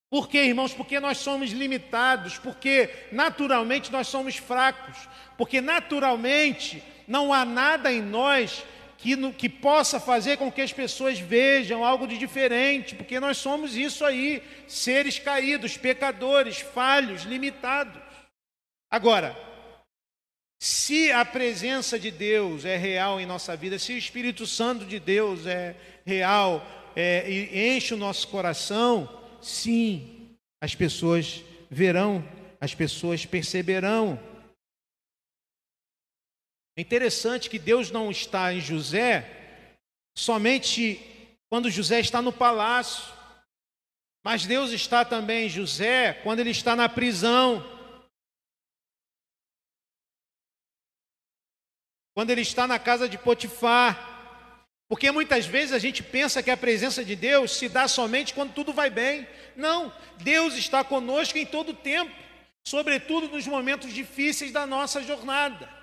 Por 0.09 0.27
quê, 0.27 0.43
irmãos? 0.43 0.73
Porque 0.73 0.99
nós 0.99 1.19
somos 1.19 1.51
limitados, 1.51 2.37
porque 2.39 2.89
naturalmente 3.11 3.91
nós 3.91 4.07
somos 4.07 4.35
fracos, 4.35 4.97
porque 5.37 5.61
naturalmente 5.61 6.83
não 7.07 7.31
há 7.31 7.45
nada 7.45 7.93
em 7.93 8.01
nós 8.01 8.65
que, 8.99 9.15
no, 9.15 9.33
que 9.33 9.49
possa 9.49 9.99
fazer 9.99 10.37
com 10.37 10.51
que 10.51 10.61
as 10.61 10.71
pessoas 10.71 11.19
vejam 11.19 11.83
algo 11.83 12.07
de 12.07 12.17
diferente, 12.17 12.95
porque 12.95 13.19
nós 13.19 13.37
somos 13.37 13.75
isso 13.75 14.05
aí, 14.05 14.43
seres 14.67 15.17
caídos, 15.17 15.77
pecadores, 15.77 16.59
falhos, 16.59 17.23
limitados. 17.23 18.01
Agora, 18.91 19.35
se 20.61 21.11
a 21.11 21.25
presença 21.25 21.97
de 21.97 22.11
Deus 22.11 22.65
é 22.65 22.77
real 22.77 23.19
em 23.19 23.25
nossa 23.25 23.55
vida, 23.55 23.79
se 23.79 23.93
o 23.93 23.97
Espírito 23.97 24.45
Santo 24.45 24.85
de 24.85 24.99
Deus 24.99 25.45
é 25.45 25.75
real 26.05 26.65
é, 26.95 27.29
e 27.29 27.75
enche 27.75 27.93
o 27.93 27.97
nosso 27.97 28.27
coração, 28.27 29.19
Sim, 29.41 30.35
as 30.61 30.75
pessoas 30.75 31.43
verão, 31.69 32.23
as 32.59 32.75
pessoas 32.75 33.25
perceberão. 33.25 34.19
É 36.79 36.81
interessante 36.81 37.49
que 37.49 37.59
Deus 37.59 37.91
não 37.91 38.09
está 38.09 38.53
em 38.53 38.61
José 38.61 39.25
somente 40.17 40.97
quando 41.49 41.69
José 41.69 41.99
está 41.99 42.21
no 42.21 42.31
palácio, 42.31 43.03
mas 44.23 44.45
Deus 44.45 44.71
está 44.71 45.03
também 45.03 45.47
em 45.47 45.49
José 45.49 46.13
quando 46.23 46.39
ele 46.39 46.51
está 46.51 46.77
na 46.77 46.87
prisão. 46.87 47.61
Quando 52.13 52.29
ele 52.29 52.43
está 52.43 52.65
na 52.65 52.79
casa 52.79 53.09
de 53.09 53.17
Potifar, 53.17 54.63
porque 54.87 55.11
muitas 55.11 55.45
vezes 55.45 55.73
a 55.73 55.79
gente 55.79 56.01
pensa 56.01 56.41
que 56.41 56.49
a 56.49 56.55
presença 56.55 57.03
de 57.03 57.13
Deus 57.13 57.57
se 57.57 57.67
dá 57.67 57.89
somente 57.89 58.33
quando 58.33 58.53
tudo 58.53 58.71
vai 58.71 58.89
bem. 58.89 59.27
Não, 59.53 59.91
Deus 60.19 60.53
está 60.53 60.81
conosco 60.81 61.37
em 61.37 61.45
todo 61.45 61.73
o 61.73 61.75
tempo, 61.75 62.15
sobretudo 62.65 63.27
nos 63.27 63.45
momentos 63.45 63.93
difíceis 63.93 64.53
da 64.53 64.65
nossa 64.65 65.03
jornada. 65.03 65.78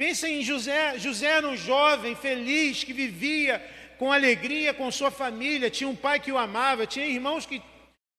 Pensem 0.00 0.38
em 0.40 0.42
José. 0.42 0.98
José 0.98 1.26
era 1.26 1.46
um 1.46 1.54
jovem 1.54 2.16
feliz 2.16 2.82
que 2.82 2.90
vivia 2.90 3.62
com 3.98 4.10
alegria 4.10 4.72
com 4.72 4.90
sua 4.90 5.10
família, 5.10 5.68
tinha 5.68 5.90
um 5.90 5.94
pai 5.94 6.18
que 6.18 6.32
o 6.32 6.38
amava, 6.38 6.86
tinha 6.86 7.04
irmãos 7.04 7.44
que 7.44 7.62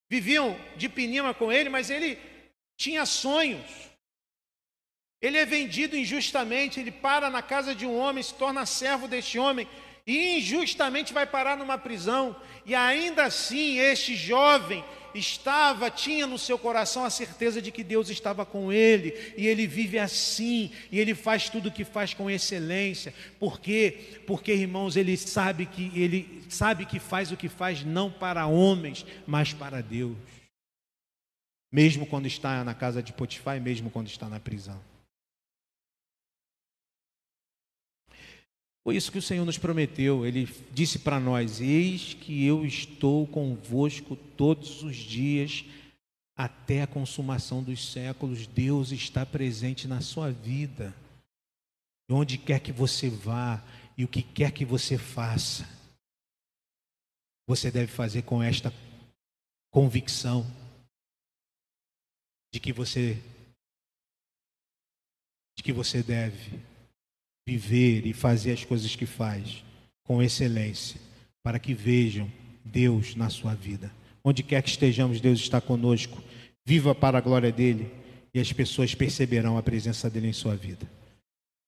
viviam 0.07 0.55
de 0.77 0.87
pinima 0.87 1.33
com 1.33 1.51
ele, 1.51 1.69
mas 1.69 1.89
ele 1.89 2.19
tinha 2.77 3.03
sonhos. 3.03 3.67
Ele 5.19 5.39
é 5.39 5.43
vendido 5.43 5.97
injustamente, 5.97 6.79
ele 6.79 6.91
para 6.91 7.31
na 7.31 7.41
casa 7.41 7.73
de 7.73 7.83
um 7.83 7.97
homem, 7.97 8.21
se 8.21 8.35
torna 8.35 8.63
servo 8.63 9.07
deste 9.07 9.39
homem 9.39 9.67
e 10.05 10.37
injustamente 10.37 11.11
vai 11.11 11.25
parar 11.25 11.57
numa 11.57 11.79
prisão. 11.79 12.39
E 12.63 12.75
ainda 12.75 13.23
assim, 13.23 13.79
este 13.79 14.15
jovem 14.15 14.85
estava, 15.13 15.89
tinha 15.89 16.25
no 16.27 16.37
seu 16.37 16.57
coração 16.57 17.03
a 17.03 17.09
certeza 17.09 17.61
de 17.61 17.71
que 17.71 17.83
Deus 17.83 18.09
estava 18.09 18.45
com 18.45 18.71
ele, 18.71 19.33
e 19.37 19.47
ele 19.47 19.67
vive 19.67 19.99
assim, 19.99 20.71
e 20.91 20.99
ele 20.99 21.15
faz 21.15 21.49
tudo 21.49 21.69
o 21.69 21.71
que 21.71 21.83
faz 21.83 22.13
com 22.13 22.29
excelência. 22.29 23.13
Por 23.39 23.59
quê? 23.59 24.21
Porque, 24.25 24.53
irmãos, 24.53 24.95
ele 24.95 25.15
sabe 25.17 25.65
que 25.65 25.91
ele 25.95 26.43
sabe 26.49 26.85
que 26.85 26.99
faz 26.99 27.31
o 27.31 27.37
que 27.37 27.49
faz 27.49 27.83
não 27.83 28.11
para 28.11 28.45
homens, 28.47 29.05
mas 29.25 29.53
para 29.53 29.81
Deus. 29.81 30.17
Mesmo 31.71 32.05
quando 32.05 32.25
está 32.25 32.63
na 32.63 32.73
casa 32.73 33.01
de 33.01 33.13
Potifar 33.13 33.55
e 33.55 33.61
mesmo 33.61 33.89
quando 33.89 34.07
está 34.07 34.27
na 34.27 34.39
prisão. 34.39 34.79
Foi 38.83 38.95
isso 38.95 39.11
que 39.11 39.17
o 39.17 39.21
Senhor 39.21 39.45
nos 39.45 39.57
prometeu. 39.57 40.25
Ele 40.25 40.47
disse 40.71 40.99
para 40.99 41.19
nós: 41.19 41.61
Eis 41.61 42.13
que 42.13 42.45
eu 42.45 42.65
estou 42.65 43.27
convosco 43.27 44.15
todos 44.15 44.83
os 44.83 44.95
dias 44.95 45.63
até 46.35 46.81
a 46.81 46.87
consumação 46.87 47.63
dos 47.63 47.91
séculos. 47.91 48.47
Deus 48.47 48.91
está 48.91 49.25
presente 49.25 49.87
na 49.87 50.01
sua 50.01 50.31
vida. 50.31 50.95
Onde 52.09 52.37
quer 52.37 52.59
que 52.59 52.71
você 52.71 53.09
vá 53.09 53.63
e 53.97 54.03
o 54.03 54.07
que 54.07 54.23
quer 54.23 54.51
que 54.51 54.65
você 54.65 54.97
faça, 54.97 55.69
você 57.47 57.71
deve 57.71 57.91
fazer 57.91 58.23
com 58.23 58.41
esta 58.41 58.73
convicção 59.71 60.45
de 62.53 62.59
que 62.59 62.73
você 62.73 63.21
de 65.55 65.63
que 65.63 65.71
você 65.71 66.01
deve 66.01 66.70
viver 67.47 68.05
e 68.05 68.13
fazer 68.13 68.51
as 68.51 68.63
coisas 68.63 68.95
que 68.95 69.05
faz 69.05 69.63
com 70.03 70.21
excelência, 70.21 70.99
para 71.43 71.59
que 71.59 71.73
vejam 71.73 72.31
Deus 72.63 73.15
na 73.15 73.29
sua 73.29 73.53
vida. 73.53 73.91
Onde 74.23 74.43
quer 74.43 74.61
que 74.61 74.69
estejamos, 74.69 75.19
Deus 75.19 75.39
está 75.39 75.59
conosco. 75.59 76.21
Viva 76.65 76.93
para 76.93 77.17
a 77.17 77.21
glória 77.21 77.51
dele 77.51 77.91
e 78.33 78.39
as 78.39 78.53
pessoas 78.53 78.93
perceberão 78.93 79.57
a 79.57 79.63
presença 79.63 80.09
dele 80.09 80.27
em 80.27 80.33
sua 80.33 80.55
vida. 80.55 80.89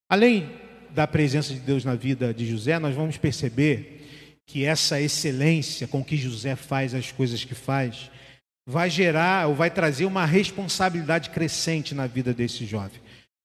Além 0.10 0.50
da 0.92 1.08
presença 1.08 1.54
de 1.54 1.60
Deus 1.60 1.84
na 1.84 1.96
vida 1.96 2.34
de 2.34 2.46
José, 2.46 2.78
nós 2.78 2.96
vamos 2.96 3.18
perceber 3.18 4.02
que 4.46 4.66
essa 4.66 5.02
excelência 5.02 5.88
com 5.88 6.04
que 6.04 6.16
José 6.16 6.56
faz 6.56 6.94
as 6.94 7.12
coisas 7.12 7.44
que 7.44 7.56
faz 7.56 8.12
vai 8.66 8.90
gerar 8.90 9.48
ou 9.48 9.56
vai 9.56 9.70
trazer 9.70 10.06
uma 10.06 10.26
responsabilidade 10.26 11.30
crescente 11.32 11.96
na 11.96 12.08
vida 12.08 12.34
desse 12.34 12.66
jovem. 12.66 13.02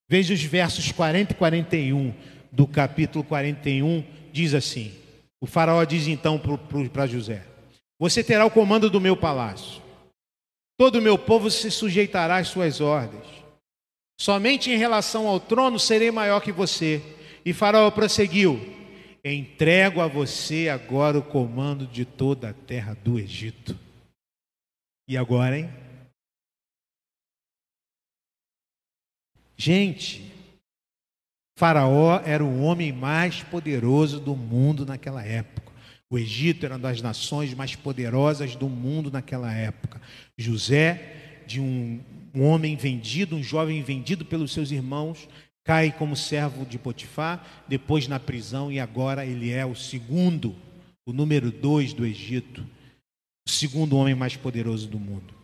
Veja 0.09 0.33
os 0.33 0.43
versos 0.43 0.91
40 0.91 1.33
e 1.33 1.37
41 1.37 2.15
do 2.51 2.67
capítulo 2.67 3.23
41, 3.23 4.03
diz 4.33 4.55
assim: 4.55 4.93
O 5.41 5.47
faraó 5.47 5.85
diz 5.85 6.07
então 6.07 6.41
para 6.93 7.07
José: 7.07 7.45
Você 7.99 8.25
terá 8.25 8.47
o 8.47 8.51
comando 8.51 8.89
do 8.89 9.01
meu 9.01 9.17
palácio, 9.17 9.83
todo 10.79 10.97
o 10.97 11.03
meu 11.03 11.19
povo 11.19 11.51
se 11.51 11.71
sujeitará 11.71 12.39
às 12.39 12.49
suas 12.49 12.81
ordens. 12.81 13.27
Somente 14.19 14.71
em 14.71 14.77
relação 14.77 15.29
ao 15.29 15.39
trono 15.39 15.79
serei 15.79 16.11
maior 16.11 16.41
que 16.41 16.51
você. 16.51 17.03
E 17.45 17.53
Faraó 17.53 17.91
prosseguiu: 17.91 18.59
Entrego 19.23 20.01
a 20.01 20.07
você 20.07 20.69
agora 20.69 21.19
o 21.19 21.23
comando 21.23 21.87
de 21.87 22.05
toda 22.05 22.51
a 22.51 22.55
terra 22.55 22.97
do 23.05 23.19
Egito. 23.19 23.79
E 25.07 25.17
agora, 25.17 25.59
hein? 25.59 25.71
Gente, 29.61 30.23
Faraó 31.59 32.21
era 32.25 32.45
o 32.45 32.63
homem 32.63 32.93
mais 32.93 33.43
poderoso 33.43 34.21
do 34.21 34.37
mundo 34.37 34.87
naquela 34.87 35.25
época. 35.25 35.73
O 36.09 36.17
Egito 36.17 36.65
era 36.65 36.77
uma 36.77 36.81
das 36.81 37.03
nações 37.03 37.53
mais 37.53 37.75
poderosas 37.75 38.55
do 38.55 38.69
mundo 38.69 39.11
naquela 39.11 39.53
época. 39.53 40.01
José, 40.39 41.43
de 41.47 41.61
um, 41.61 42.01
um 42.33 42.45
homem 42.45 42.77
vendido, 42.77 43.35
um 43.35 43.43
jovem 43.43 43.83
vendido 43.83 44.25
pelos 44.25 44.53
seus 44.53 44.71
irmãos, 44.71 45.29
cai 45.65 45.91
como 45.91 46.15
servo 46.15 46.65
de 46.65 46.79
Potifar, 46.79 47.65
depois 47.67 48.07
na 48.07 48.21
prisão 48.21 48.71
e 48.71 48.79
agora 48.79 49.27
ele 49.27 49.51
é 49.51 49.67
o 49.67 49.75
segundo, 49.75 50.55
o 51.05 51.13
número 51.13 51.51
dois 51.51 51.93
do 51.93 52.07
Egito, 52.07 52.65
o 53.47 53.51
segundo 53.51 53.97
homem 53.97 54.15
mais 54.15 54.37
poderoso 54.37 54.87
do 54.87 55.01
mundo. 55.01 55.38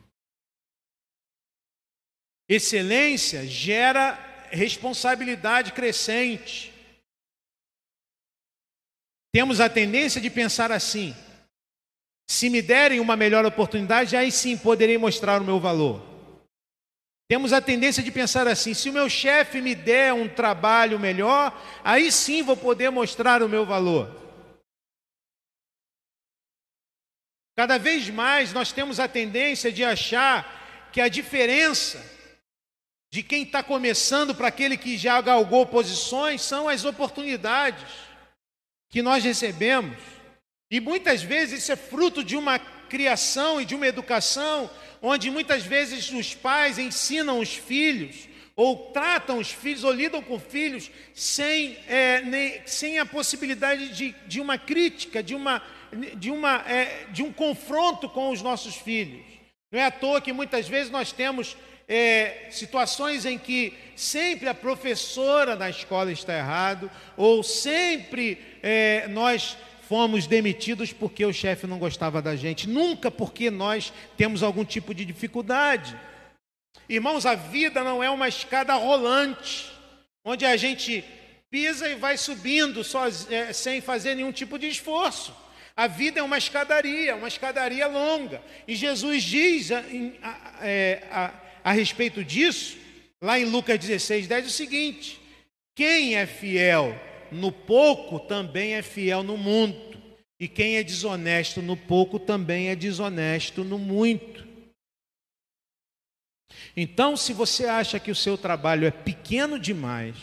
Excelência 2.48 3.46
gera 3.46 4.18
responsabilidade 4.50 5.72
crescente. 5.72 6.72
Temos 9.32 9.60
a 9.60 9.68
tendência 9.68 10.20
de 10.20 10.30
pensar 10.30 10.70
assim: 10.70 11.14
Se 12.28 12.50
me 12.50 12.60
derem 12.60 13.00
uma 13.00 13.16
melhor 13.16 13.44
oportunidade, 13.44 14.16
aí 14.16 14.30
sim 14.30 14.56
poderei 14.56 14.98
mostrar 14.98 15.40
o 15.40 15.44
meu 15.44 15.58
valor. 15.58 16.14
Temos 17.26 17.54
a 17.54 17.60
tendência 17.60 18.02
de 18.02 18.12
pensar 18.12 18.46
assim: 18.46 18.74
se 18.74 18.90
o 18.90 18.92
meu 18.92 19.08
chefe 19.08 19.60
me 19.60 19.74
der 19.74 20.12
um 20.12 20.28
trabalho 20.28 21.00
melhor, 21.00 21.58
aí 21.82 22.12
sim 22.12 22.42
vou 22.42 22.56
poder 22.56 22.90
mostrar 22.90 23.42
o 23.42 23.48
meu 23.48 23.64
valor. 23.64 24.22
Cada 27.56 27.78
vez 27.78 28.10
mais 28.10 28.52
nós 28.52 28.72
temos 28.72 29.00
a 29.00 29.08
tendência 29.08 29.72
de 29.72 29.82
achar 29.82 30.90
que 30.92 31.00
a 31.00 31.08
diferença 31.08 31.98
de 33.14 33.22
quem 33.22 33.44
está 33.44 33.62
começando 33.62 34.34
para 34.34 34.48
aquele 34.48 34.76
que 34.76 34.98
já 34.98 35.20
galgou 35.20 35.64
posições 35.64 36.42
são 36.42 36.68
as 36.68 36.84
oportunidades 36.84 37.84
que 38.90 39.02
nós 39.02 39.22
recebemos. 39.22 39.96
E 40.68 40.80
muitas 40.80 41.22
vezes 41.22 41.62
isso 41.62 41.70
é 41.70 41.76
fruto 41.76 42.24
de 42.24 42.36
uma 42.36 42.58
criação 42.58 43.60
e 43.60 43.64
de 43.64 43.72
uma 43.72 43.86
educação 43.86 44.68
onde 45.00 45.30
muitas 45.30 45.62
vezes 45.62 46.10
os 46.10 46.34
pais 46.34 46.76
ensinam 46.76 47.38
os 47.38 47.54
filhos 47.54 48.28
ou 48.56 48.90
tratam 48.90 49.38
os 49.38 49.52
filhos 49.52 49.84
ou 49.84 49.92
lidam 49.92 50.20
com 50.20 50.40
filhos 50.40 50.90
sem, 51.14 51.78
é, 51.86 52.20
nem, 52.22 52.62
sem 52.66 52.98
a 52.98 53.06
possibilidade 53.06 53.90
de, 53.90 54.12
de 54.26 54.40
uma 54.40 54.58
crítica, 54.58 55.22
de 55.22 55.36
uma 55.36 55.62
de, 56.16 56.32
uma, 56.32 56.64
é, 56.68 57.06
de 57.12 57.22
um 57.22 57.32
confronto 57.32 58.08
com 58.08 58.30
os 58.30 58.42
nossos 58.42 58.74
filhos. 58.74 59.24
Não 59.70 59.78
é 59.78 59.84
à 59.84 59.90
toa 59.92 60.20
que 60.20 60.32
muitas 60.32 60.66
vezes 60.66 60.90
nós 60.90 61.12
temos 61.12 61.56
é, 61.88 62.48
situações 62.50 63.24
em 63.24 63.38
que 63.38 63.74
sempre 63.94 64.48
a 64.48 64.54
professora 64.54 65.54
na 65.56 65.68
escola 65.68 66.10
está 66.10 66.36
errado, 66.36 66.90
ou 67.16 67.42
sempre 67.42 68.38
é, 68.62 69.06
nós 69.08 69.56
fomos 69.88 70.26
demitidos 70.26 70.92
porque 70.92 71.24
o 71.24 71.32
chefe 71.32 71.66
não 71.66 71.78
gostava 71.78 72.22
da 72.22 72.34
gente, 72.34 72.68
nunca 72.68 73.10
porque 73.10 73.50
nós 73.50 73.92
temos 74.16 74.42
algum 74.42 74.64
tipo 74.64 74.94
de 74.94 75.04
dificuldade. 75.04 75.98
Irmãos, 76.88 77.26
a 77.26 77.34
vida 77.34 77.82
não 77.84 78.02
é 78.02 78.10
uma 78.10 78.28
escada 78.28 78.74
rolante, 78.74 79.70
onde 80.24 80.44
a 80.44 80.56
gente 80.56 81.04
pisa 81.50 81.88
e 81.88 81.94
vai 81.94 82.16
subindo 82.16 82.82
é, 83.30 83.52
sem 83.52 83.80
fazer 83.80 84.14
nenhum 84.14 84.32
tipo 84.32 84.58
de 84.58 84.68
esforço. 84.68 85.34
A 85.76 85.86
vida 85.86 86.20
é 86.20 86.22
uma 86.22 86.38
escadaria, 86.38 87.16
uma 87.16 87.28
escadaria 87.28 87.86
longa. 87.86 88.42
E 88.66 88.74
Jesus 88.76 89.22
diz 89.22 89.72
a, 89.72 89.78
a, 89.78 90.66
é, 90.66 91.02
a, 91.10 91.34
a 91.64 91.72
respeito 91.72 92.22
disso, 92.22 92.76
lá 93.20 93.40
em 93.40 93.46
Lucas 93.46 93.78
16, 93.78 94.28
10, 94.28 94.46
o 94.46 94.50
seguinte: 94.50 95.20
quem 95.74 96.14
é 96.14 96.26
fiel 96.26 96.94
no 97.32 97.50
pouco 97.50 98.20
também 98.20 98.74
é 98.74 98.82
fiel 98.82 99.24
no 99.24 99.36
muito, 99.36 100.00
e 100.38 100.46
quem 100.46 100.76
é 100.76 100.84
desonesto 100.84 101.60
no 101.60 101.76
pouco 101.76 102.20
também 102.20 102.68
é 102.68 102.76
desonesto 102.76 103.64
no 103.64 103.78
muito. 103.78 104.44
Então, 106.76 107.16
se 107.16 107.32
você 107.32 107.66
acha 107.66 107.98
que 107.98 108.10
o 108.10 108.16
seu 108.16 108.36
trabalho 108.36 108.86
é 108.86 108.90
pequeno 108.90 109.58
demais, 109.58 110.16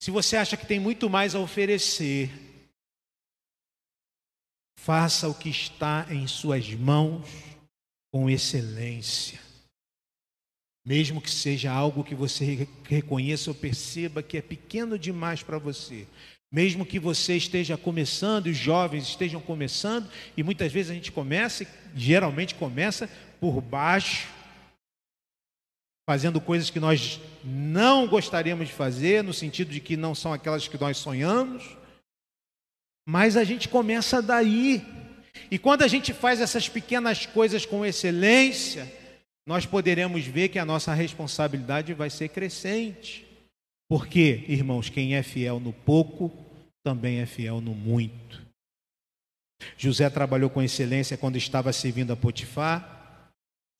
se 0.00 0.10
você 0.10 0.36
acha 0.36 0.56
que 0.56 0.66
tem 0.66 0.80
muito 0.80 1.10
mais 1.10 1.34
a 1.34 1.40
oferecer, 1.40 2.30
Faça 4.84 5.28
o 5.28 5.34
que 5.34 5.48
está 5.48 6.08
em 6.10 6.26
suas 6.26 6.68
mãos 6.74 7.24
com 8.10 8.28
excelência. 8.28 9.38
Mesmo 10.84 11.20
que 11.20 11.30
seja 11.30 11.70
algo 11.70 12.02
que 12.02 12.14
você 12.14 12.66
reconheça 12.88 13.50
ou 13.50 13.54
perceba 13.54 14.22
que 14.22 14.36
é 14.36 14.42
pequeno 14.42 14.98
demais 14.98 15.42
para 15.42 15.58
você. 15.58 16.06
Mesmo 16.52 16.84
que 16.84 16.98
você 16.98 17.36
esteja 17.36 17.78
começando, 17.78 18.46
os 18.46 18.56
jovens 18.56 19.08
estejam 19.08 19.40
começando, 19.40 20.10
e 20.36 20.42
muitas 20.42 20.70
vezes 20.70 20.90
a 20.90 20.94
gente 20.94 21.10
começa, 21.10 21.66
geralmente 21.94 22.54
começa 22.54 23.08
por 23.40 23.60
baixo, 23.62 24.28
fazendo 26.06 26.40
coisas 26.40 26.68
que 26.68 26.80
nós 26.80 27.20
não 27.42 28.06
gostaríamos 28.06 28.68
de 28.68 28.74
fazer, 28.74 29.22
no 29.22 29.32
sentido 29.32 29.70
de 29.70 29.80
que 29.80 29.96
não 29.96 30.14
são 30.14 30.32
aquelas 30.32 30.68
que 30.68 30.78
nós 30.78 30.98
sonhamos. 30.98 31.76
Mas 33.08 33.36
a 33.36 33.44
gente 33.44 33.68
começa 33.68 34.20
daí. 34.20 34.84
E 35.50 35.58
quando 35.58 35.82
a 35.82 35.88
gente 35.88 36.12
faz 36.12 36.40
essas 36.40 36.68
pequenas 36.68 37.24
coisas 37.24 37.64
com 37.64 37.86
excelência, 37.86 38.92
nós 39.46 39.66
poderemos 39.66 40.24
ver 40.26 40.48
que 40.48 40.58
a 40.58 40.64
nossa 40.64 40.94
responsabilidade 40.94 41.92
vai 41.94 42.10
ser 42.10 42.28
crescente. 42.28 43.26
Porque, 43.88 44.44
irmãos, 44.48 44.88
quem 44.88 45.14
é 45.14 45.22
fiel 45.22 45.60
no 45.60 45.72
pouco, 45.72 46.32
também 46.82 47.20
é 47.20 47.26
fiel 47.26 47.60
no 47.60 47.74
muito. 47.74 48.42
José 49.76 50.08
trabalhou 50.08 50.50
com 50.50 50.62
excelência 50.62 51.16
quando 51.16 51.36
estava 51.36 51.72
servindo 51.72 52.12
a 52.12 52.16
Potifar. 52.16 53.30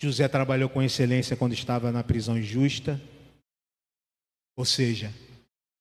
José 0.00 0.28
trabalhou 0.28 0.68
com 0.68 0.82
excelência 0.82 1.36
quando 1.36 1.52
estava 1.52 1.90
na 1.90 2.04
prisão 2.04 2.38
injusta. 2.38 3.00
Ou 4.56 4.64
seja, 4.64 5.12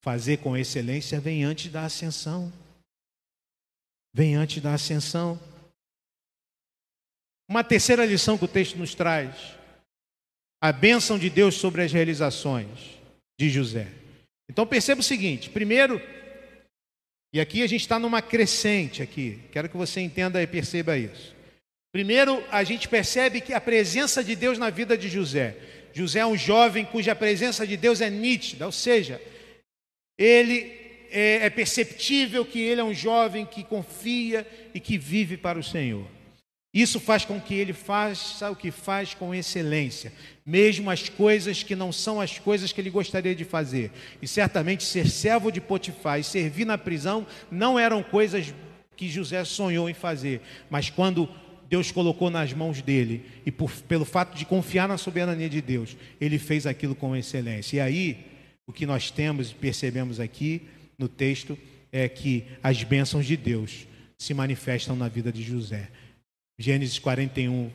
fazer 0.04 0.38
com 0.38 0.56
excelência 0.56 1.20
vem 1.20 1.44
antes 1.44 1.72
da 1.72 1.84
ascensão 1.86 2.52
vem 4.13 4.36
antes 4.36 4.62
da 4.62 4.74
ascensão. 4.74 5.39
Uma 7.50 7.63
terceira 7.63 8.06
lição 8.06 8.38
que 8.38 8.46
o 8.46 8.48
texto 8.48 8.78
nos 8.78 8.96
traz: 8.96 9.56
a 10.62 10.71
bênção 10.71 11.17
de 11.17 11.30
Deus 11.30 11.56
sobre 11.56 11.82
as 11.82 11.91
realizações 11.91 12.67
de 13.39 13.50
José. 13.50 13.88
Então 14.50 14.67
perceba 14.67 15.02
o 15.02 15.04
seguinte: 15.04 15.50
primeiro, 15.50 16.00
e 17.34 17.41
aqui 17.41 17.63
a 17.63 17.67
gente 17.67 17.82
está 17.82 17.97
numa 17.97 18.21
crescente 18.21 19.02
aqui, 19.02 19.39
quero 19.52 19.67
que 19.67 19.78
você 19.78 20.00
entenda 20.00 20.41
e 20.41 20.45
perceba 20.45 20.97
isso. 20.97 21.36
Primeiro, 21.91 22.41
a 22.52 22.63
gente 22.63 22.88
percebe 22.88 23.41
que 23.41 23.54
a 23.54 23.60
presença 23.60 24.24
de 24.24 24.36
Deus 24.36 24.58
na 24.58 24.69
vida 24.69 24.97
de 24.97 25.10
José. 25.10 25.58
José 25.93 26.19
é 26.19 26.26
um 26.26 26.38
jovem 26.38 26.86
cuja 26.86 27.13
presença 27.13 27.67
de 27.67 27.76
Deus 27.76 28.00
é 28.00 28.10
nítida, 28.10 28.65
ou 28.65 28.71
seja, 28.71 29.21
ele 30.17 30.71
é, 31.10 31.45
é 31.45 31.50
perceptível 31.50 32.45
que 32.45 32.60
ele 32.60 32.80
é 32.80 32.84
um 32.84 32.93
jovem 32.93 33.45
que 33.45 33.63
confia 33.63 34.47
e 34.74 34.80
que 34.80 34.97
vive 34.97 35.36
para 35.36 35.60
o 35.60 35.63
Senhor. 35.63 36.08
Isso 36.74 37.02
faz 37.02 37.26
com 37.26 37.40
que 37.40 37.54
ele 37.54 37.74
faça 37.74 38.50
o 38.50 38.56
que 38.56 38.72
faz 38.72 39.14
com 39.14 39.36
excelência, 39.36 40.14
mesmo 40.46 40.90
as 40.90 41.10
coisas 41.10 41.64
que 41.64 41.76
não 41.76 41.92
são 41.92 42.22
as 42.22 42.40
coisas 42.40 42.72
que 42.72 42.80
ele 42.80 42.90
gostaria 42.90 43.36
de 43.36 43.44
fazer. 43.44 43.92
E 44.22 44.28
certamente 44.28 44.84
ser 44.84 45.10
servo 45.10 45.52
de 45.52 45.60
Potifar 45.60 46.20
e 46.20 46.24
servir 46.24 46.64
na 46.64 46.78
prisão 46.78 47.28
não 47.52 47.78
eram 47.78 48.02
coisas 48.02 48.54
que 48.96 49.10
José 49.10 49.44
sonhou 49.44 49.90
em 49.90 49.94
fazer, 49.94 50.42
mas 50.70 50.90
quando 50.90 51.28
Deus 51.68 51.92
colocou 51.92 52.30
nas 52.30 52.54
mãos 52.54 52.82
dele 52.82 53.26
e 53.46 53.52
por, 53.52 53.72
pelo 53.72 54.06
fato 54.06 54.38
de 54.38 54.46
confiar 54.46 54.88
na 54.88 54.98
soberania 54.98 55.50
de 55.50 55.62
Deus, 55.62 55.98
ele 56.20 56.38
fez 56.38 56.66
aquilo 56.66 56.94
com 56.94 57.16
excelência. 57.16 57.78
E 57.78 57.80
aí, 57.80 58.26
o 58.68 58.72
que 58.72 58.86
nós 58.86 59.10
temos 59.10 59.52
e 59.52 59.56
percebemos 59.56 60.20
aqui 60.20 60.62
no 60.98 61.08
texto 61.08 61.58
é 61.92 62.08
que 62.08 62.46
as 62.62 62.84
bênçãos 62.84 63.26
de 63.26 63.36
Deus 63.36 63.88
se 64.18 64.34
manifestam 64.34 64.96
na 64.96 65.08
vida 65.08 65.32
de 65.32 65.42
José. 65.42 65.90
Gênesis 66.62 67.00
41, 67.00 67.71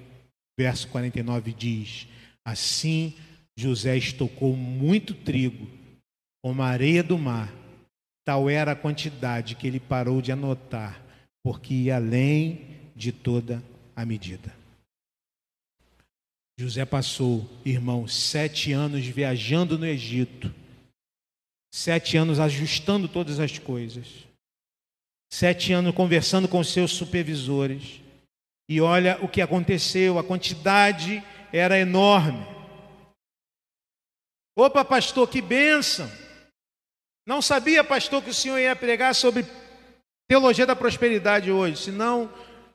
verso 0.59 0.89
49 0.89 1.53
diz: 1.53 2.07
Assim 2.45 3.15
José 3.57 3.97
estocou 3.97 4.57
muito 4.57 5.15
trigo, 5.15 5.67
como 6.43 6.63
a 6.63 6.69
areia 6.69 7.03
do 7.03 7.19
mar. 7.19 7.53
Tal 8.25 8.51
era 8.51 8.73
a 8.73 8.77
quantidade 8.77 9.55
que 9.55 9.67
ele 9.67 9.79
parou 9.79 10.21
de 10.21 10.33
anotar, 10.33 11.01
porque 11.45 11.75
ia 11.75 11.97
além 11.97 12.67
de 12.95 13.13
toda 13.13 13.63
a 13.95 14.05
medida. 14.05 14.55
José 16.59 16.85
passou, 16.85 17.49
irmãos, 17.65 18.15
sete 18.15 18.73
anos 18.73 19.05
viajando 19.07 19.79
no 19.79 19.87
Egito 19.87 20.53
Sete 21.79 22.17
anos 22.17 22.41
ajustando 22.41 23.07
todas 23.07 23.39
as 23.39 23.59
coisas. 23.59 24.07
Sete 25.31 25.75
anos 25.75 25.95
conversando 25.95 26.49
com 26.49 26.65
seus 26.65 26.93
supervisores. 26.93 28.01
E 28.69 28.81
olha 28.81 29.19
o 29.23 29.29
que 29.29 29.41
aconteceu, 29.41 30.19
a 30.19 30.25
quantidade 30.25 31.23
era 31.53 31.79
enorme. 31.79 32.45
Opa, 34.57 34.85
pastor, 34.85 35.29
que 35.29 35.41
bênção! 35.41 36.11
Não 37.27 37.43
sabia, 37.43 37.85
pastor, 37.85 38.23
que 38.23 38.31
o 38.31 38.35
senhor 38.35 38.59
ia 38.59 38.75
pregar 38.75 39.15
sobre 39.15 39.45
teologia 40.29 40.67
da 40.67 40.75
prosperidade 40.75 41.51
hoje, 41.51 41.77
senão 41.77 42.33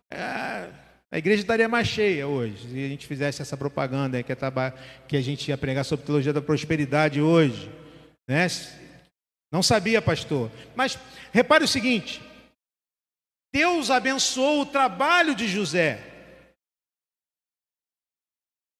é, 0.09 0.69
a 1.11 1.17
igreja 1.17 1.41
estaria 1.41 1.67
mais 1.67 1.87
cheia 1.87 2.27
hoje, 2.27 2.69
se 2.69 2.85
a 2.85 2.87
gente 2.87 3.07
fizesse 3.07 3.41
essa 3.41 3.57
propaganda 3.57 4.21
que, 4.23 4.33
que 5.07 5.17
a 5.17 5.21
gente 5.21 5.49
ia 5.49 5.57
pregar 5.57 5.83
sobre 5.83 6.05
teologia 6.05 6.31
da 6.31 6.41
prosperidade 6.41 7.21
hoje. 7.21 7.69
Né? 8.27 8.47
Não 9.51 9.61
sabia, 9.61 10.01
pastor. 10.01 10.49
Mas 10.75 10.97
repare 11.33 11.65
o 11.65 11.67
seguinte: 11.67 12.21
Deus 13.53 13.91
abençoou 13.91 14.61
o 14.61 14.65
trabalho 14.65 15.35
de 15.35 15.47
José. 15.47 15.99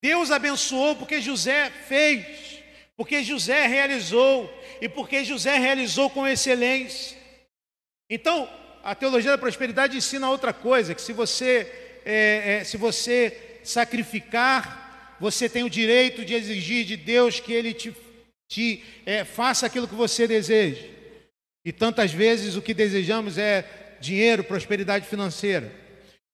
Deus 0.02 0.32
abençoou 0.32 0.96
porque 0.96 1.22
José 1.22 1.70
fez, 1.70 2.64
porque 2.96 3.24
José 3.24 3.68
realizou 3.68 4.52
e 4.82 4.90
porque 4.90 5.24
José 5.24 5.58
realizou 5.58 6.10
com 6.10 6.28
excelência. 6.28 7.18
Então, 8.10 8.50
a 8.84 8.96
teologia 8.96 9.32
da 9.32 9.38
prosperidade 9.38 9.98
ensina 9.98 10.30
outra 10.30 10.54
coisa, 10.54 10.96
que 10.96 11.02
se 11.02 11.14
você, 11.14 12.00
é, 12.04 12.60
é, 12.60 12.64
se 12.64 12.78
você 12.78 13.60
sacrificar, 13.64 15.18
você 15.20 15.48
tem 15.48 15.64
o 15.64 15.70
direito 15.70 16.26
de 16.26 16.34
exigir 16.34 16.84
de 16.84 16.98
Deus 16.98 17.40
que 17.40 17.54
Ele 17.54 17.74
te, 17.74 17.96
te 18.50 18.84
é, 19.06 19.24
faça 19.24 19.68
aquilo 19.68 19.88
que 19.88 19.94
você 19.94 20.28
deseja. 20.28 20.84
E 21.64 21.72
tantas 21.72 22.12
vezes 22.12 22.56
o 22.56 22.62
que 22.62 22.74
desejamos 22.74 23.38
é 23.38 23.81
dinheiro, 24.02 24.44
prosperidade 24.44 25.06
financeira. 25.06 25.72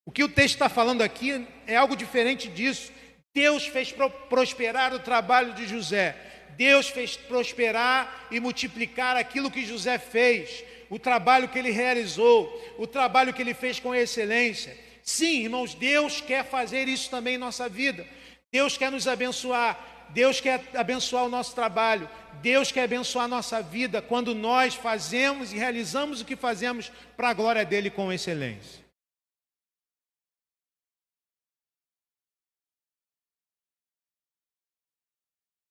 O 0.05 0.11
que 0.11 0.23
o 0.23 0.29
texto 0.29 0.55
está 0.55 0.69
falando 0.69 1.01
aqui 1.01 1.45
é 1.67 1.75
algo 1.75 1.95
diferente 1.95 2.47
disso. 2.47 2.91
Deus 3.35 3.67
fez 3.67 3.93
prosperar 4.29 4.93
o 4.93 4.99
trabalho 4.99 5.53
de 5.53 5.67
José. 5.67 6.15
Deus 6.55 6.89
fez 6.89 7.15
prosperar 7.15 8.27
e 8.31 8.39
multiplicar 8.39 9.15
aquilo 9.15 9.51
que 9.51 9.65
José 9.65 9.99
fez, 9.99 10.63
o 10.89 10.97
trabalho 10.97 11.47
que 11.47 11.59
ele 11.59 11.69
realizou, 11.69 12.75
o 12.79 12.87
trabalho 12.87 13.33
que 13.33 13.41
ele 13.41 13.53
fez 13.53 13.79
com 13.79 13.93
excelência. 13.93 14.75
Sim, 15.03 15.43
irmãos, 15.43 15.75
Deus 15.75 16.19
quer 16.19 16.43
fazer 16.43 16.87
isso 16.87 17.11
também 17.11 17.35
em 17.35 17.37
nossa 17.37 17.69
vida. 17.69 18.07
Deus 18.51 18.75
quer 18.75 18.91
nos 18.91 19.07
abençoar. 19.07 19.96
Deus 20.09 20.39
quer 20.39 20.63
abençoar 20.75 21.25
o 21.25 21.29
nosso 21.29 21.53
trabalho. 21.53 22.09
Deus 22.41 22.71
quer 22.71 22.83
abençoar 22.83 23.25
a 23.25 23.27
nossa 23.27 23.61
vida 23.61 24.01
quando 24.01 24.35
nós 24.35 24.75
fazemos 24.75 25.51
e 25.51 25.57
realizamos 25.57 26.21
o 26.21 26.25
que 26.25 26.35
fazemos 26.35 26.91
para 27.15 27.29
a 27.29 27.33
glória 27.33 27.65
dele 27.65 27.89
com 27.89 28.11
excelência. 28.11 28.85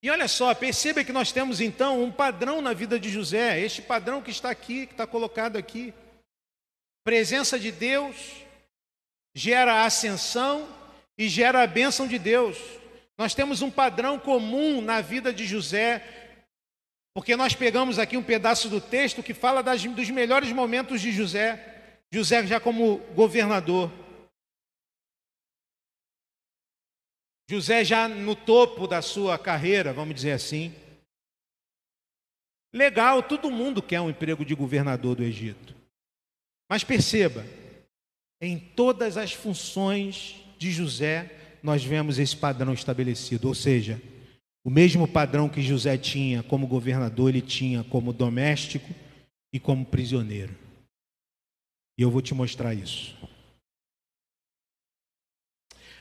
E 0.01 0.09
olha 0.09 0.27
só, 0.27 0.53
perceba 0.53 1.03
que 1.03 1.11
nós 1.11 1.31
temos 1.31 1.59
então 1.59 2.03
um 2.03 2.11
padrão 2.11 2.61
na 2.61 2.71
vida 2.71 2.99
de 2.99 3.09
José, 3.09 3.59
este 3.59 3.81
padrão 3.81 4.21
que 4.21 4.31
está 4.31 4.49
aqui, 4.49 4.85
que 4.85 4.93
está 4.93 5.07
colocado 5.07 5.57
aqui. 5.57 5.93
Presença 7.03 7.59
de 7.59 7.71
Deus 7.71 8.15
gera 9.35 9.85
ascensão 9.85 10.67
e 11.17 11.27
gera 11.27 11.63
a 11.63 11.67
bênção 11.67 12.07
de 12.07 12.19
Deus. 12.19 12.57
Nós 13.17 13.33
temos 13.33 13.61
um 13.61 13.71
padrão 13.71 14.19
comum 14.19 14.79
na 14.79 15.01
vida 15.01 15.33
de 15.33 15.45
José, 15.45 16.03
porque 17.15 17.35
nós 17.35 17.55
pegamos 17.55 17.97
aqui 17.97 18.15
um 18.15 18.23
pedaço 18.23 18.69
do 18.69 18.79
texto 18.79 19.23
que 19.23 19.33
fala 19.33 19.63
das, 19.63 19.83
dos 19.83 20.09
melhores 20.11 20.51
momentos 20.51 21.01
de 21.01 21.11
José, 21.11 21.95
José 22.11 22.45
já 22.45 22.59
como 22.59 22.99
governador. 23.15 23.91
José 27.49 27.83
já 27.83 28.07
no 28.07 28.35
topo 28.35 28.87
da 28.87 29.01
sua 29.01 29.39
carreira, 29.39 29.93
vamos 29.93 30.13
dizer 30.13 30.33
assim. 30.33 30.75
Legal, 32.73 33.23
todo 33.23 33.49
mundo 33.49 33.81
quer 33.81 33.99
um 34.01 34.09
emprego 34.09 34.45
de 34.45 34.53
governador 34.53 35.15
do 35.15 35.23
Egito. 35.23 35.73
Mas 36.69 36.83
perceba, 36.83 37.45
em 38.39 38.59
todas 38.59 39.17
as 39.17 39.33
funções 39.33 40.35
de 40.57 40.71
José, 40.71 41.46
nós 41.67 41.83
vemos 41.83 42.17
esse 42.17 42.35
padrão 42.35 42.73
estabelecido, 42.73 43.49
ou 43.49 43.53
seja, 43.53 44.01
o 44.63 44.69
mesmo 44.69 45.05
padrão 45.05 45.49
que 45.49 45.61
José 45.61 45.97
tinha 45.97 46.41
como 46.41 46.65
governador, 46.65 47.29
ele 47.29 47.41
tinha 47.41 47.83
como 47.83 48.13
doméstico 48.13 48.95
e 49.51 49.59
como 49.59 49.85
prisioneiro. 49.85 50.55
E 51.97 52.01
eu 52.01 52.09
vou 52.09 52.21
te 52.21 52.33
mostrar 52.33 52.73
isso. 52.73 53.17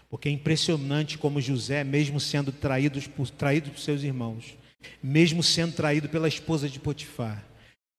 Porque 0.08 0.28
é 0.28 0.32
impressionante 0.32 1.18
como 1.18 1.40
José, 1.40 1.82
mesmo 1.82 2.20
sendo 2.20 2.52
traído 2.52 3.00
por, 3.10 3.28
traído 3.28 3.70
por 3.72 3.80
seus 3.80 4.04
irmãos, 4.04 4.56
mesmo 5.02 5.42
sendo 5.42 5.74
traído 5.74 6.08
pela 6.08 6.28
esposa 6.28 6.68
de 6.68 6.78
Potifar, 6.78 7.44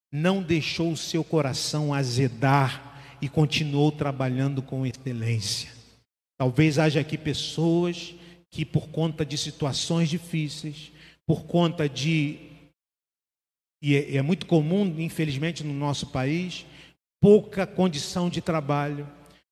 não 0.09 0.41
deixou 0.41 0.89
o 0.89 0.97
seu 0.97 1.21
coração 1.21 1.93
azedar 1.93 3.17
e 3.21 3.27
continuou 3.27 3.91
trabalhando 3.91 4.61
com 4.61 4.85
excelência. 4.85 5.76
Talvez 6.37 6.77
haja 6.77 6.99
aqui 6.99 7.17
pessoas 7.17 8.13
que, 8.51 8.63
por 8.63 8.89
conta 8.89 9.25
de 9.25 9.37
situações 9.37 10.09
difíceis, 10.09 10.91
por 11.25 11.45
conta 11.45 11.89
de. 11.89 12.37
E 13.81 13.95
é, 13.95 14.17
é 14.17 14.21
muito 14.21 14.45
comum, 14.45 14.85
infelizmente, 14.99 15.63
no 15.63 15.73
nosso 15.73 16.07
país, 16.07 16.65
pouca 17.19 17.65
condição 17.65 18.29
de 18.29 18.41
trabalho, 18.41 19.07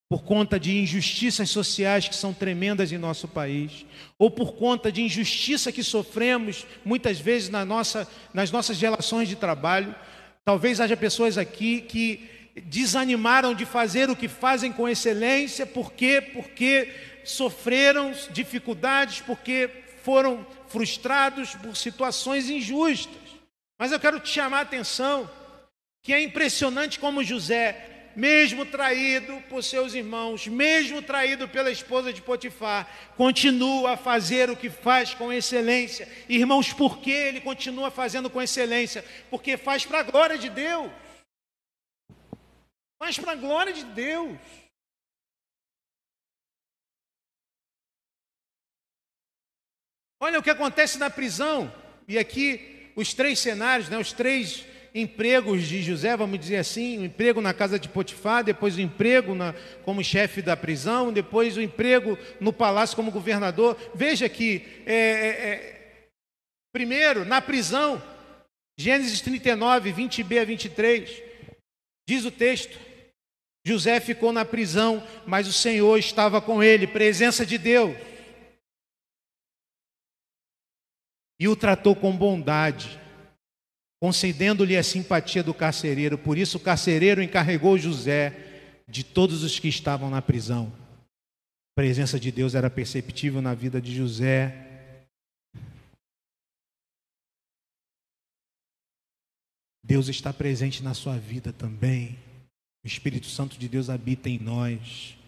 por 0.08 0.22
conta 0.22 0.58
de 0.58 0.78
injustiças 0.78 1.50
sociais 1.50 2.08
que 2.08 2.14
são 2.14 2.32
tremendas 2.32 2.92
em 2.92 2.98
nosso 2.98 3.26
país, 3.26 3.84
ou 4.18 4.30
por 4.30 4.52
conta 4.52 4.90
de 4.90 5.02
injustiça 5.02 5.72
que 5.72 5.82
sofremos 5.82 6.64
muitas 6.84 7.18
vezes 7.18 7.48
na 7.48 7.64
nossa, 7.64 8.08
nas 8.32 8.50
nossas 8.50 8.80
relações 8.80 9.28
de 9.28 9.34
trabalho. 9.34 9.94
Talvez 10.44 10.80
haja 10.80 10.96
pessoas 10.96 11.36
aqui 11.36 11.80
que 11.80 12.35
desanimaram 12.64 13.54
de 13.54 13.64
fazer 13.64 14.08
o 14.10 14.16
que 14.16 14.28
fazem 14.28 14.72
com 14.72 14.88
excelência, 14.88 15.66
por 15.66 15.92
quê? 15.92 16.20
Porque 16.32 16.92
sofreram 17.24 18.12
dificuldades, 18.30 19.20
porque 19.20 19.70
foram 20.02 20.46
frustrados 20.68 21.54
por 21.54 21.76
situações 21.76 22.48
injustas. 22.48 23.20
Mas 23.78 23.92
eu 23.92 24.00
quero 24.00 24.20
te 24.20 24.30
chamar 24.30 24.58
a 24.58 24.62
atenção 24.62 25.30
que 26.02 26.12
é 26.12 26.22
impressionante 26.22 26.98
como 26.98 27.24
José 27.24 27.96
mesmo 28.16 28.64
traído 28.64 29.42
por 29.50 29.62
seus 29.62 29.92
irmãos, 29.92 30.46
mesmo 30.46 31.02
traído 31.02 31.46
pela 31.46 31.70
esposa 31.70 32.12
de 32.12 32.22
Potifar, 32.22 32.88
continua 33.14 33.92
a 33.92 33.96
fazer 33.96 34.48
o 34.48 34.56
que 34.56 34.70
faz 34.70 35.12
com 35.12 35.30
excelência. 35.30 36.08
Irmãos, 36.26 36.72
por 36.72 36.98
que 36.98 37.10
ele 37.10 37.42
continua 37.42 37.90
fazendo 37.90 38.30
com 38.30 38.40
excelência? 38.40 39.04
Porque 39.30 39.58
faz 39.58 39.84
para 39.84 40.00
a 40.00 40.02
glória 40.02 40.38
de 40.38 40.48
Deus. 40.48 40.90
Faz 42.98 43.18
para 43.18 43.32
a 43.32 43.36
glória 43.36 43.72
de 43.72 43.84
Deus. 43.84 44.38
Olha 50.20 50.38
o 50.38 50.42
que 50.42 50.50
acontece 50.50 50.98
na 50.98 51.10
prisão. 51.10 51.72
E 52.08 52.18
aqui 52.18 52.92
os 52.96 53.12
três 53.12 53.38
cenários, 53.38 53.88
né, 53.88 53.98
os 53.98 54.12
três 54.12 54.64
empregos 54.94 55.64
de 55.64 55.82
José, 55.82 56.16
vamos 56.16 56.38
dizer 56.40 56.56
assim, 56.56 56.98
o 56.98 57.04
emprego 57.04 57.42
na 57.42 57.52
casa 57.52 57.78
de 57.78 57.86
Potifar, 57.86 58.42
depois 58.42 58.76
o 58.76 58.80
emprego 58.80 59.34
na, 59.34 59.54
como 59.84 60.02
chefe 60.02 60.40
da 60.40 60.56
prisão, 60.56 61.12
depois 61.12 61.56
o 61.56 61.60
emprego 61.60 62.18
no 62.40 62.50
palácio 62.50 62.96
como 62.96 63.10
governador. 63.10 63.76
Veja 63.94 64.26
que, 64.26 64.64
é, 64.86 64.94
é, 64.94 65.28
é, 65.28 66.08
primeiro, 66.72 67.26
na 67.26 67.42
prisão, 67.42 68.02
Gênesis 68.78 69.20
39, 69.20 69.92
20b 69.92 70.40
a 70.40 70.44
23, 70.44 71.22
diz 72.08 72.24
o 72.24 72.30
texto: 72.30 72.85
José 73.66 73.98
ficou 73.98 74.32
na 74.32 74.44
prisão, 74.44 75.04
mas 75.26 75.48
o 75.48 75.52
Senhor 75.52 75.98
estava 75.98 76.40
com 76.40 76.62
ele, 76.62 76.86
presença 76.86 77.44
de 77.44 77.58
Deus. 77.58 77.96
E 81.40 81.48
o 81.48 81.56
tratou 81.56 81.96
com 81.96 82.16
bondade 82.16 82.96
concedendo-lhe 84.00 84.76
a 84.76 84.84
simpatia 84.84 85.42
do 85.42 85.52
carcereiro. 85.52 86.16
Por 86.16 86.38
isso, 86.38 86.58
o 86.58 86.60
carcereiro 86.60 87.20
encarregou 87.20 87.76
José 87.76 88.84
de 88.86 89.02
todos 89.02 89.42
os 89.42 89.58
que 89.58 89.66
estavam 89.66 90.08
na 90.08 90.22
prisão. 90.22 90.72
A 91.72 91.74
presença 91.74 92.20
de 92.20 92.30
Deus 92.30 92.54
era 92.54 92.70
perceptível 92.70 93.42
na 93.42 93.52
vida 93.52 93.80
de 93.80 93.92
José. 93.96 94.94
Deus 99.82 100.06
está 100.06 100.32
presente 100.32 100.84
na 100.84 100.94
sua 100.94 101.18
vida 101.18 101.52
também. 101.52 102.25
O 102.86 102.88
Espírito 102.88 103.26
Santo 103.26 103.58
de 103.58 103.68
Deus 103.68 103.90
habita 103.90 104.28
em 104.30 104.38
nós. 104.38 105.18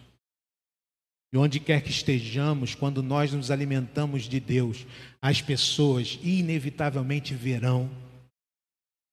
E 1.33 1.37
onde 1.37 1.59
quer 1.59 1.83
que 1.83 1.89
estejamos, 1.89 2.73
quando 2.73 3.03
nós 3.03 3.33
nos 3.33 3.51
alimentamos 3.51 4.29
de 4.29 4.39
Deus, 4.39 4.85
as 5.21 5.41
pessoas 5.41 6.17
inevitavelmente 6.23 7.35
verão 7.35 7.91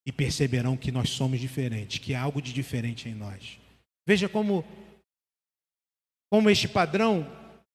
e 0.07 0.13
perceberão 0.13 0.77
que 0.77 0.93
nós 0.93 1.11
somos 1.11 1.41
diferentes, 1.41 1.99
que 1.99 2.15
há 2.15 2.23
algo 2.23 2.41
de 2.41 2.53
diferente 2.53 3.09
em 3.09 3.17
nós. 3.17 3.59
Veja 4.07 4.29
como 4.29 4.65
como 6.31 6.49
este 6.49 6.69
padrão 6.69 7.27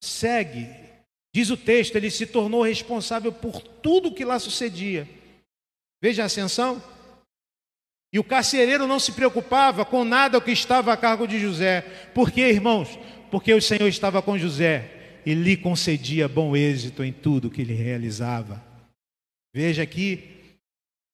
segue. 0.01 0.69
Diz 1.35 1.49
o 1.49 1.57
texto, 1.57 1.97
ele 1.97 2.09
se 2.09 2.25
tornou 2.25 2.63
responsável 2.63 3.33
por 3.33 3.61
tudo 3.61 4.13
que 4.13 4.23
lá 4.23 4.39
sucedia. 4.39 5.05
Veja 6.01 6.23
a 6.23 6.27
ascensão. 6.27 6.81
E 8.13 8.19
o 8.19 8.23
carcereiro 8.23 8.87
não 8.87 8.99
se 8.99 9.13
preocupava 9.13 9.85
com 9.85 10.03
nada 10.03 10.37
o 10.37 10.41
que 10.41 10.51
estava 10.51 10.91
a 10.91 10.97
cargo 10.97 11.25
de 11.25 11.39
José. 11.39 11.81
Por 12.13 12.29
quê, 12.29 12.49
irmãos? 12.49 12.99
Porque 13.29 13.53
o 13.53 13.61
Senhor 13.61 13.87
estava 13.87 14.21
com 14.21 14.37
José 14.37 15.21
e 15.25 15.33
lhe 15.33 15.55
concedia 15.55 16.27
bom 16.27 16.55
êxito 16.55 17.03
em 17.03 17.13
tudo 17.13 17.49
que 17.49 17.61
ele 17.61 17.73
realizava. 17.73 18.61
Veja 19.53 19.83
aqui 19.83 20.57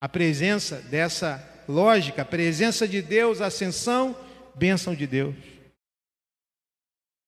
a 0.02 0.10
presença 0.10 0.82
dessa 0.82 1.64
lógica, 1.68 2.26
presença 2.26 2.88
de 2.88 3.02
Deus, 3.02 3.42
ascensão, 3.42 4.16
bênção 4.56 4.96
de 4.96 5.06
Deus. 5.06 5.36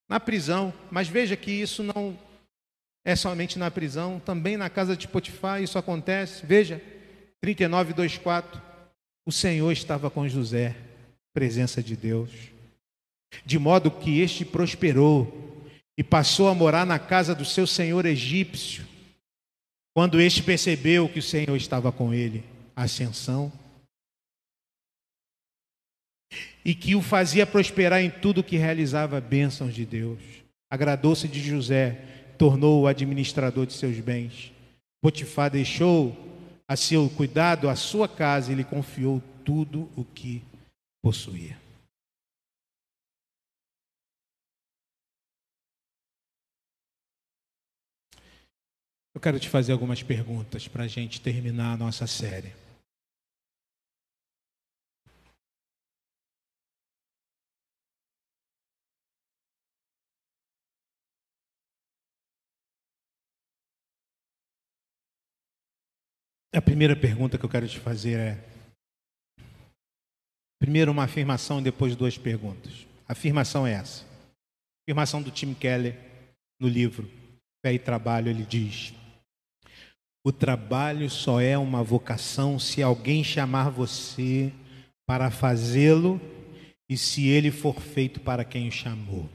Na 0.09 0.19
prisão, 0.19 0.73
mas 0.89 1.07
veja 1.07 1.35
que 1.35 1.51
isso 1.51 1.83
não 1.83 2.17
é 3.05 3.15
somente 3.15 3.59
na 3.59 3.69
prisão, 3.69 4.19
também 4.19 4.57
na 4.57 4.69
casa 4.69 4.97
de 4.97 5.07
Potifar 5.07 5.61
isso 5.61 5.77
acontece. 5.77 6.43
Veja, 6.43 6.81
39, 7.39 7.93
2, 7.93 8.17
4. 8.17 8.68
O 9.29 9.31
Senhor 9.31 9.71
estava 9.71 10.09
com 10.09 10.27
José, 10.27 10.75
presença 11.35 11.83
de 11.83 11.95
Deus. 11.95 12.31
de 13.45 13.59
modo 13.59 13.91
que 13.91 14.21
este 14.21 14.43
prosperou 14.43 15.63
e 15.95 16.03
passou 16.03 16.47
a 16.47 16.55
morar 16.55 16.83
na 16.83 16.97
casa 16.97 17.35
do 17.35 17.45
seu 17.45 17.67
senhor 17.67 18.07
egípcio. 18.07 18.87
Quando 19.93 20.19
este 20.19 20.41
percebeu 20.41 21.07
que 21.07 21.19
o 21.19 21.21
Senhor 21.21 21.55
estava 21.55 21.91
com 21.91 22.11
ele, 22.11 22.43
ascensão, 22.75 23.53
e 26.65 26.73
que 26.73 26.95
o 26.95 27.01
fazia 27.03 27.45
prosperar 27.45 28.01
em 28.01 28.09
tudo 28.09 28.43
que 28.43 28.57
realizava 28.57 29.21
bênçãos 29.21 29.75
de 29.75 29.85
Deus. 29.85 30.19
Agradou-se 30.71 31.27
de 31.27 31.39
José, 31.39 32.01
tornou-o 32.35 32.87
administrador 32.87 33.67
de 33.67 33.73
seus 33.73 33.99
bens. 33.99 34.51
Potifar 35.03 35.51
deixou 35.51 36.28
a 36.69 36.75
seu 36.75 37.09
cuidado 37.09 37.67
a 37.67 37.75
sua 37.75 38.07
casa 38.07 38.51
e 38.51 38.55
lhe 38.55 38.63
confiou 38.63 39.19
tudo 39.43 39.89
o 39.97 40.05
que 40.05 40.43
possuía. 41.01 41.59
Eu 49.15 49.19
quero 49.19 49.39
te 49.39 49.49
fazer 49.49 49.71
algumas 49.71 50.03
perguntas 50.03 50.67
para 50.67 50.83
a 50.83 50.87
gente 50.87 51.19
terminar 51.19 51.73
a 51.73 51.77
nossa 51.77 52.05
série. 52.05 52.53
A 66.51 66.61
primeira 66.61 66.95
pergunta 66.95 67.37
que 67.37 67.45
eu 67.45 67.49
quero 67.49 67.67
te 67.67 67.79
fazer 67.79 68.17
é: 68.19 68.43
primeiro 70.59 70.91
uma 70.91 71.03
afirmação 71.03 71.59
e 71.59 71.63
depois 71.63 71.95
duas 71.95 72.17
perguntas. 72.17 72.87
A 73.07 73.11
afirmação 73.11 73.67
é 73.67 73.73
essa. 73.73 74.03
Afirmação 74.83 75.21
do 75.21 75.29
Tim 75.29 75.53
Keller 75.53 75.95
no 76.59 76.67
livro 76.67 77.07
Fé 77.63 77.73
e 77.73 77.79
Trabalho, 77.79 78.29
ele 78.29 78.43
diz: 78.43 78.95
O 80.25 80.31
trabalho 80.31 81.07
só 81.07 81.39
é 81.39 81.55
uma 81.55 81.83
vocação 81.83 82.57
se 82.57 82.81
alguém 82.81 83.23
chamar 83.23 83.69
você 83.69 84.51
para 85.07 85.29
fazê-lo 85.29 86.19
e 86.89 86.97
se 86.97 87.27
ele 87.27 87.51
for 87.51 87.79
feito 87.79 88.19
para 88.19 88.43
quem 88.43 88.67
o 88.67 88.71
chamou. 88.71 89.29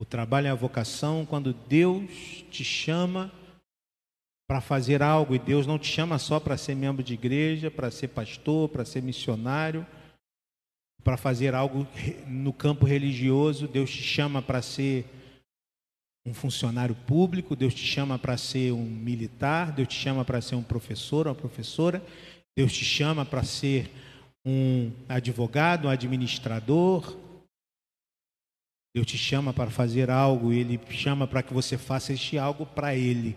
O 0.00 0.06
trabalho 0.06 0.46
é 0.46 0.50
a 0.50 0.54
vocação 0.54 1.26
quando 1.26 1.52
Deus 1.52 2.42
te 2.50 2.64
chama 2.64 3.30
para 4.46 4.60
fazer 4.60 5.02
algo 5.02 5.34
e 5.34 5.38
Deus 5.38 5.66
não 5.66 5.78
te 5.78 5.86
chama 5.86 6.18
só 6.18 6.38
para 6.38 6.56
ser 6.56 6.74
membro 6.74 7.02
de 7.02 7.14
igreja, 7.14 7.70
para 7.70 7.90
ser 7.90 8.08
pastor, 8.08 8.68
para 8.68 8.84
ser 8.84 9.02
missionário, 9.02 9.86
para 11.02 11.16
fazer 11.16 11.54
algo 11.54 11.86
no 12.26 12.52
campo 12.52 12.84
religioso, 12.84 13.66
Deus 13.66 13.90
te 13.90 14.02
chama 14.02 14.42
para 14.42 14.60
ser 14.60 15.06
um 16.26 16.32
funcionário 16.32 16.94
público, 16.94 17.54
Deus 17.54 17.74
te 17.74 17.84
chama 17.84 18.18
para 18.18 18.36
ser 18.36 18.72
um 18.72 18.84
militar, 18.84 19.72
Deus 19.72 19.88
te 19.88 19.94
chama 19.94 20.24
para 20.24 20.40
ser 20.40 20.56
um 20.56 20.62
professor, 20.62 21.26
uma 21.26 21.34
professora, 21.34 22.02
Deus 22.56 22.72
te 22.72 22.84
chama 22.84 23.26
para 23.26 23.42
ser 23.42 23.90
um 24.46 24.90
advogado, 25.08 25.86
um 25.86 25.90
administrador. 25.90 27.16
Deus 28.94 29.06
te 29.06 29.18
chama 29.18 29.52
para 29.52 29.70
fazer 29.70 30.08
algo, 30.08 30.52
ele 30.52 30.80
chama 30.90 31.26
para 31.26 31.42
que 31.42 31.52
você 31.52 31.76
faça 31.76 32.12
este 32.12 32.38
algo 32.38 32.64
para 32.64 32.94
ele 32.94 33.36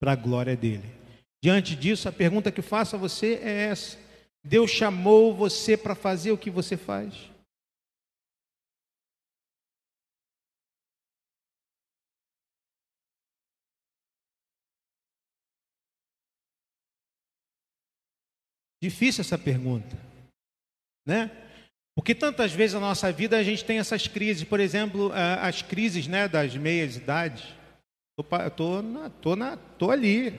para 0.00 0.12
a 0.12 0.16
glória 0.16 0.56
dele. 0.56 0.88
Diante 1.42 1.76
disso, 1.76 2.08
a 2.08 2.12
pergunta 2.12 2.50
que 2.50 2.62
faço 2.62 2.96
a 2.96 2.98
você 2.98 3.34
é 3.42 3.66
essa: 3.66 3.98
Deus 4.44 4.70
chamou 4.70 5.34
você 5.34 5.76
para 5.76 5.94
fazer 5.94 6.32
o 6.32 6.38
que 6.38 6.50
você 6.50 6.76
faz? 6.76 7.14
Difícil 18.80 19.22
essa 19.22 19.36
pergunta, 19.36 19.96
né? 21.04 21.30
Porque 21.96 22.14
tantas 22.14 22.52
vezes 22.52 22.74
na 22.74 22.80
nossa 22.80 23.10
vida 23.10 23.36
a 23.36 23.42
gente 23.42 23.64
tem 23.64 23.80
essas 23.80 24.06
crises, 24.06 24.44
por 24.44 24.60
exemplo, 24.60 25.10
as 25.12 25.62
crises 25.62 26.06
né, 26.06 26.28
das 26.28 26.56
meias 26.56 26.94
idades. 26.94 27.57
Tô, 28.18 28.24
tô, 28.50 28.82
na, 28.82 29.10
tô, 29.10 29.36
na, 29.36 29.56
tô 29.56 29.92
ali. 29.92 30.32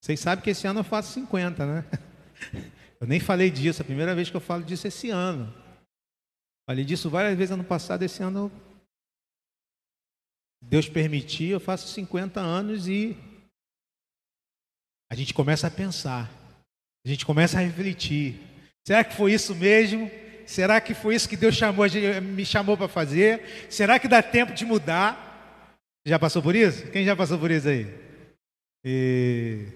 Vocês 0.00 0.20
sabem 0.20 0.44
que 0.44 0.50
esse 0.50 0.68
ano 0.68 0.80
eu 0.80 0.84
faço 0.84 1.12
50, 1.14 1.66
né? 1.66 1.84
Eu 3.00 3.08
nem 3.08 3.18
falei 3.18 3.50
disso, 3.50 3.82
a 3.82 3.84
primeira 3.84 4.14
vez 4.14 4.30
que 4.30 4.36
eu 4.36 4.40
falo 4.40 4.62
disso 4.62 4.86
esse 4.86 5.10
ano. 5.10 5.52
Falei 6.66 6.84
disso 6.84 7.10
várias 7.10 7.36
vezes 7.36 7.50
ano 7.52 7.64
passado, 7.64 8.02
esse 8.02 8.22
ano 8.22 8.50
Deus 10.62 10.88
permitir, 10.88 11.50
eu 11.50 11.60
faço 11.60 11.88
50 11.88 12.40
anos 12.40 12.88
e 12.88 13.14
a 15.10 15.14
gente 15.14 15.34
começa 15.34 15.66
a 15.66 15.70
pensar, 15.70 16.30
a 17.04 17.08
gente 17.08 17.26
começa 17.26 17.58
a 17.58 17.62
refletir. 17.62 18.40
Será 18.86 19.04
que 19.04 19.14
foi 19.14 19.34
isso 19.34 19.54
mesmo? 19.54 20.10
Será 20.46 20.80
que 20.80 20.94
foi 20.94 21.14
isso 21.14 21.28
que 21.28 21.36
Deus 21.36 21.56
chamou, 21.56 21.84
me 22.22 22.46
chamou 22.46 22.76
para 22.76 22.88
fazer? 22.88 23.68
Será 23.68 23.98
que 23.98 24.08
dá 24.08 24.22
tempo 24.22 24.54
de 24.54 24.64
mudar? 24.64 25.33
Já 26.06 26.18
passou 26.18 26.42
por 26.42 26.54
isso? 26.54 26.90
Quem 26.90 27.04
já 27.04 27.16
passou 27.16 27.38
por 27.38 27.50
isso 27.50 27.66
aí? 27.66 27.86
E... 28.84 29.66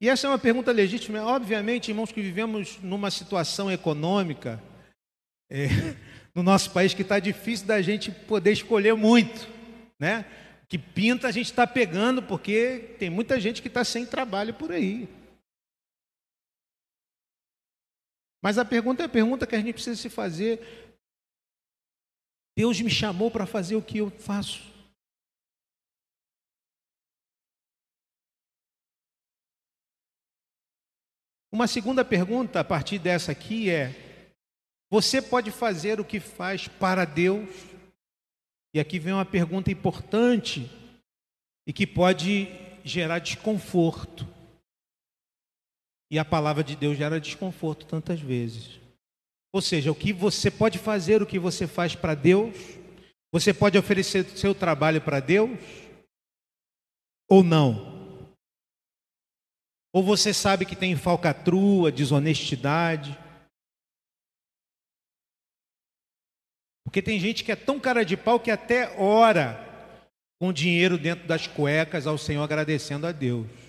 e 0.00 0.08
essa 0.08 0.26
é 0.26 0.30
uma 0.30 0.38
pergunta 0.38 0.72
legítima. 0.72 1.22
Obviamente, 1.24 1.92
irmãos, 1.92 2.10
que 2.10 2.20
vivemos 2.20 2.78
numa 2.82 3.12
situação 3.12 3.70
econômica 3.70 4.60
é, 5.48 5.68
no 6.34 6.42
nosso 6.42 6.72
país 6.72 6.92
que 6.92 7.02
está 7.02 7.20
difícil 7.20 7.66
da 7.66 7.80
gente 7.80 8.10
poder 8.10 8.50
escolher 8.50 8.94
muito, 8.94 9.46
né? 10.00 10.24
Que 10.68 10.76
pinta 10.76 11.28
a 11.28 11.30
gente 11.30 11.46
está 11.46 11.64
pegando 11.64 12.20
porque 12.20 12.96
tem 12.98 13.08
muita 13.08 13.38
gente 13.38 13.62
que 13.62 13.68
está 13.68 13.84
sem 13.84 14.04
trabalho 14.04 14.52
por 14.52 14.72
aí. 14.72 15.08
Mas 18.42 18.58
a 18.58 18.64
pergunta 18.64 19.02
é 19.02 19.06
a 19.06 19.08
pergunta 19.08 19.46
que 19.46 19.54
a 19.54 19.58
gente 19.58 19.72
precisa 19.72 19.96
se 19.96 20.10
fazer: 20.10 20.83
Deus 22.56 22.80
me 22.80 22.90
chamou 22.90 23.30
para 23.30 23.46
fazer 23.46 23.74
o 23.74 23.82
que 23.82 23.98
eu 23.98 24.10
faço. 24.10 24.62
Uma 31.50 31.66
segunda 31.66 32.04
pergunta 32.04 32.60
a 32.60 32.64
partir 32.64 32.98
dessa 32.98 33.32
aqui 33.32 33.70
é: 33.70 33.94
você 34.90 35.22
pode 35.22 35.50
fazer 35.50 36.00
o 36.00 36.04
que 36.04 36.20
faz 36.20 36.68
para 36.68 37.04
Deus? 37.04 37.48
E 38.72 38.80
aqui 38.80 38.98
vem 38.98 39.12
uma 39.12 39.24
pergunta 39.24 39.70
importante 39.70 40.68
e 41.66 41.72
que 41.72 41.86
pode 41.86 42.48
gerar 42.84 43.20
desconforto. 43.20 44.26
E 46.10 46.18
a 46.18 46.24
palavra 46.24 46.62
de 46.62 46.76
Deus 46.76 46.96
gera 46.96 47.20
desconforto 47.20 47.86
tantas 47.86 48.20
vezes. 48.20 48.83
Ou 49.54 49.62
seja, 49.62 49.92
o 49.92 49.94
que 49.94 50.12
você 50.12 50.50
pode 50.50 50.80
fazer, 50.80 51.22
o 51.22 51.26
que 51.26 51.38
você 51.38 51.64
faz 51.64 51.94
para 51.94 52.16
Deus, 52.16 52.56
você 53.32 53.54
pode 53.54 53.78
oferecer 53.78 54.24
seu 54.36 54.52
trabalho 54.52 55.00
para 55.00 55.20
Deus 55.20 55.56
ou 57.30 57.44
não. 57.44 58.34
Ou 59.92 60.02
você 60.02 60.34
sabe 60.34 60.66
que 60.66 60.74
tem 60.74 60.96
falcatrua, 60.96 61.92
desonestidade. 61.92 63.16
Porque 66.84 67.00
tem 67.00 67.20
gente 67.20 67.44
que 67.44 67.52
é 67.52 67.56
tão 67.56 67.78
cara 67.78 68.04
de 68.04 68.16
pau 68.16 68.40
que 68.40 68.50
até 68.50 68.98
ora 68.98 69.56
com 70.40 70.52
dinheiro 70.52 70.98
dentro 70.98 71.28
das 71.28 71.46
cuecas 71.46 72.08
ao 72.08 72.18
Senhor 72.18 72.42
agradecendo 72.42 73.06
a 73.06 73.12
Deus. 73.12 73.63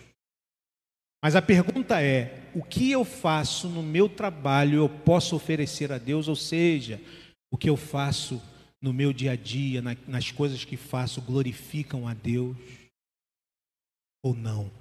Mas 1.23 1.35
a 1.35 1.41
pergunta 1.41 2.01
é: 2.01 2.51
o 2.53 2.63
que 2.63 2.91
eu 2.91 3.03
faço 3.03 3.67
no 3.67 3.81
meu 3.81 4.07
trabalho 4.07 4.77
eu 4.77 4.89
posso 4.89 5.35
oferecer 5.35 5.91
a 5.91 5.97
Deus? 5.97 6.27
Ou 6.27 6.35
seja, 6.35 7.01
o 7.51 7.57
que 7.57 7.69
eu 7.69 7.77
faço 7.77 8.41
no 8.81 8.93
meu 8.93 9.11
dia 9.11 9.31
a 9.31 9.35
dia, 9.35 9.81
nas 9.81 10.31
coisas 10.31 10.63
que 10.63 10.77
faço, 10.77 11.21
glorificam 11.21 12.07
a 12.07 12.13
Deus 12.13 12.57
ou 14.23 14.35
não? 14.35 14.71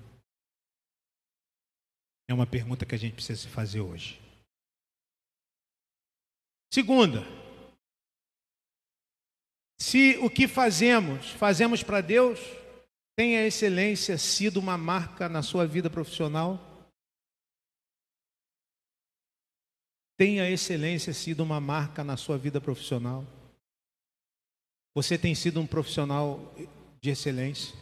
É 2.28 2.35
uma 2.35 2.47
pergunta 2.47 2.87
que 2.87 2.95
a 2.95 2.99
gente 2.99 3.14
precisa 3.14 3.41
se 3.41 3.49
fazer 3.49 3.80
hoje. 3.80 4.20
Segunda, 6.72 7.22
se 9.78 10.16
o 10.18 10.30
que 10.30 10.49
fazemos, 10.49 11.30
fazemos 11.30 11.82
para 11.82 12.01
Deus, 12.01 12.41
tem 13.17 13.37
a 13.37 13.47
excelência 13.47 14.19
sido 14.19 14.59
uma 14.59 14.77
marca 14.77 15.29
na 15.29 15.43
sua 15.43 15.67
vida 15.67 15.89
profissional? 15.89 16.59
Tem 20.17 20.41
a 20.41 20.51
excelência 20.51 21.12
sido 21.12 21.43
uma 21.43 21.61
marca 21.61 22.03
na 22.03 22.17
sua 22.17 22.37
vida 22.37 22.61
profissional? 22.61 23.25
Você 24.95 25.19
tem 25.19 25.35
sido 25.35 25.61
um 25.61 25.67
profissional 25.67 26.55
de 27.01 27.11
excelência? 27.11 27.77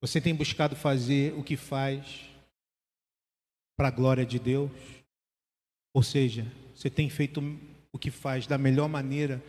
Você 0.00 0.20
tem 0.20 0.34
buscado 0.34 0.76
fazer 0.76 1.32
o 1.34 1.42
que 1.42 1.56
faz 1.56 2.28
para 3.76 3.88
a 3.88 3.92
glória 3.92 4.26
de 4.26 4.38
Deus? 4.38 4.70
Ou 5.94 6.02
seja, 6.02 6.46
você 6.74 6.90
tem 6.90 7.08
feito 7.08 7.40
o 7.92 7.98
que 7.98 8.10
faz 8.10 8.46
da 8.46 8.58
melhor 8.58 8.88
maneira, 8.88 9.42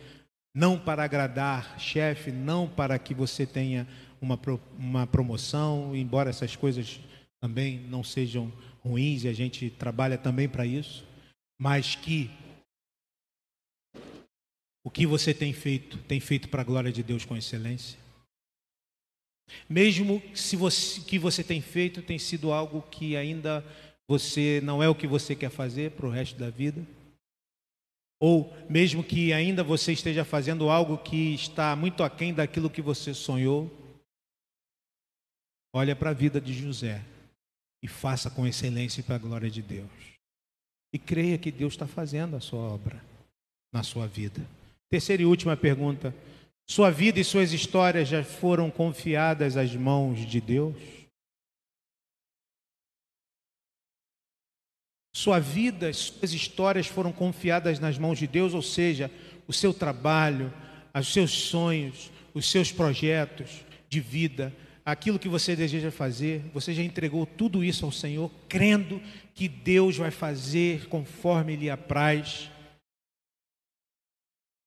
não 0.54 0.78
para 0.78 1.04
agradar 1.04 1.78
chefe, 1.78 2.32
não 2.32 2.68
para 2.68 2.98
que 2.98 3.12
você 3.12 3.46
tenha 3.46 3.86
uma, 4.20 4.38
uma 4.78 5.06
promoção, 5.06 5.94
embora 5.94 6.30
essas 6.30 6.56
coisas 6.56 7.00
também 7.40 7.78
não 7.80 8.02
sejam 8.02 8.52
ruins 8.82 9.24
e 9.24 9.28
a 9.28 9.32
gente 9.32 9.70
trabalha 9.70 10.18
também 10.18 10.48
para 10.48 10.66
isso, 10.66 11.04
mas 11.60 11.94
que 11.94 12.30
o 14.84 14.90
que 14.90 15.06
você 15.06 15.34
tem 15.34 15.52
feito, 15.52 15.98
tem 15.98 16.18
feito 16.20 16.48
para 16.48 16.62
a 16.62 16.64
glória 16.64 16.90
de 16.90 17.02
Deus 17.02 17.24
com 17.24 17.36
excelência? 17.36 17.98
Mesmo 19.68 20.22
se 20.34 20.56
você 20.56 21.00
que 21.00 21.18
você 21.18 21.42
tem 21.42 21.60
feito 21.60 22.02
tem 22.02 22.18
sido 22.18 22.52
algo 22.52 22.82
que 22.82 23.16
ainda 23.16 23.64
você 24.08 24.60
não 24.62 24.82
é 24.82 24.88
o 24.88 24.94
que 24.94 25.06
você 25.06 25.34
quer 25.34 25.50
fazer 25.50 25.92
para 25.92 26.06
o 26.06 26.10
resto 26.10 26.38
da 26.38 26.50
vida? 26.50 26.86
Ou 28.20 28.52
mesmo 28.68 29.04
que 29.04 29.32
ainda 29.32 29.62
você 29.62 29.92
esteja 29.92 30.24
fazendo 30.24 30.68
algo 30.70 30.98
que 30.98 31.34
está 31.34 31.76
muito 31.76 32.02
aquém 32.02 32.34
daquilo 32.34 32.70
que 32.70 32.82
você 32.82 33.14
sonhou, 33.14 33.70
olha 35.72 35.94
para 35.94 36.10
a 36.10 36.14
vida 36.14 36.40
de 36.40 36.52
José 36.52 37.02
e 37.82 37.88
faça 37.88 38.30
com 38.30 38.46
excelência 38.46 39.02
para 39.02 39.16
a 39.16 39.18
glória 39.18 39.50
de 39.50 39.62
Deus. 39.62 39.90
E 40.92 40.98
creia 40.98 41.38
que 41.38 41.50
Deus 41.50 41.74
está 41.74 41.86
fazendo 41.86 42.36
a 42.36 42.40
sua 42.40 42.60
obra 42.60 43.02
na 43.72 43.82
sua 43.82 44.06
vida. 44.06 44.44
Terceira 44.90 45.22
e 45.22 45.26
última 45.26 45.56
pergunta: 45.56 46.14
sua 46.66 46.90
vida 46.90 47.20
e 47.20 47.24
suas 47.24 47.52
histórias 47.52 48.08
já 48.08 48.24
foram 48.24 48.70
confiadas 48.70 49.56
às 49.56 49.74
mãos 49.74 50.26
de 50.26 50.40
Deus? 50.40 50.76
Sua 55.14 55.40
vida, 55.40 55.92
suas 55.92 56.32
histórias 56.32 56.86
foram 56.86 57.12
confiadas 57.12 57.80
nas 57.80 57.98
mãos 57.98 58.18
de 58.18 58.26
Deus, 58.26 58.54
ou 58.54 58.62
seja, 58.62 59.10
o 59.48 59.52
seu 59.52 59.74
trabalho, 59.74 60.52
os 60.94 61.12
seus 61.12 61.32
sonhos, 61.32 62.10
os 62.32 62.48
seus 62.48 62.70
projetos 62.70 63.64
de 63.88 64.00
vida, 64.00 64.54
aquilo 64.90 65.18
que 65.18 65.28
você 65.28 65.54
deseja 65.54 65.90
fazer, 65.90 66.42
você 66.54 66.72
já 66.72 66.82
entregou 66.82 67.26
tudo 67.26 67.62
isso 67.62 67.84
ao 67.84 67.92
Senhor, 67.92 68.30
crendo 68.48 69.02
que 69.34 69.46
Deus 69.46 69.98
vai 69.98 70.10
fazer 70.10 70.88
conforme 70.88 71.56
lhe 71.56 71.68
apraz. 71.68 72.50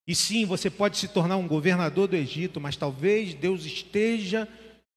E 0.08 0.14
sim, 0.14 0.46
você 0.46 0.70
pode 0.70 1.00
se 1.00 1.08
tornar 1.08 1.38
um 1.38 1.48
governador 1.48 2.08
do 2.08 2.16
Egito, 2.16 2.62
mas 2.62 2.76
talvez 2.76 3.34
Deus 3.34 3.66
esteja 3.66 4.48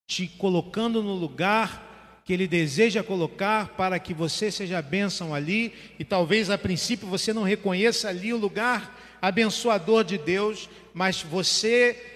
te 0.06 0.28
colocando 0.28 1.02
no 1.02 1.14
lugar 1.14 2.20
que 2.22 2.32
Ele 2.34 2.46
deseja 2.46 3.02
colocar 3.02 3.68
para 3.68 3.98
que 3.98 4.12
você 4.12 4.50
seja 4.50 4.82
bênção 4.82 5.34
ali, 5.34 5.72
e 5.98 6.04
talvez 6.04 6.50
a 6.50 6.58
princípio 6.58 7.08
você 7.08 7.32
não 7.32 7.44
reconheça 7.44 8.10
ali 8.10 8.30
o 8.30 8.38
lugar 8.38 9.18
abençoador 9.22 10.04
de 10.04 10.18
Deus, 10.18 10.68
mas 10.92 11.22
você, 11.22 12.13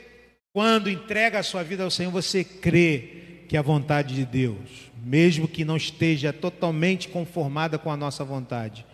quando 0.52 0.90
entrega 0.90 1.38
a 1.38 1.42
sua 1.42 1.62
vida 1.62 1.84
ao 1.84 1.90
Senhor, 1.90 2.10
você 2.10 2.44
crê 2.44 3.44
que 3.48 3.56
a 3.56 3.62
vontade 3.62 4.14
de 4.14 4.24
Deus, 4.24 4.90
mesmo 4.96 5.48
que 5.48 5.64
não 5.64 5.76
esteja 5.76 6.32
totalmente 6.32 7.08
conformada 7.08 7.78
com 7.78 7.90
a 7.90 7.96
nossa 7.96 8.24
vontade, 8.24 8.84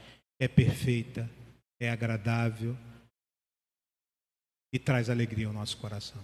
é 0.40 0.48
perfeita, 0.48 1.28
é 1.80 1.90
agradável 1.90 2.76
e 4.72 4.78
traz 4.78 5.10
alegria 5.10 5.46
ao 5.46 5.52
nosso 5.52 5.76
coração. 5.76 6.20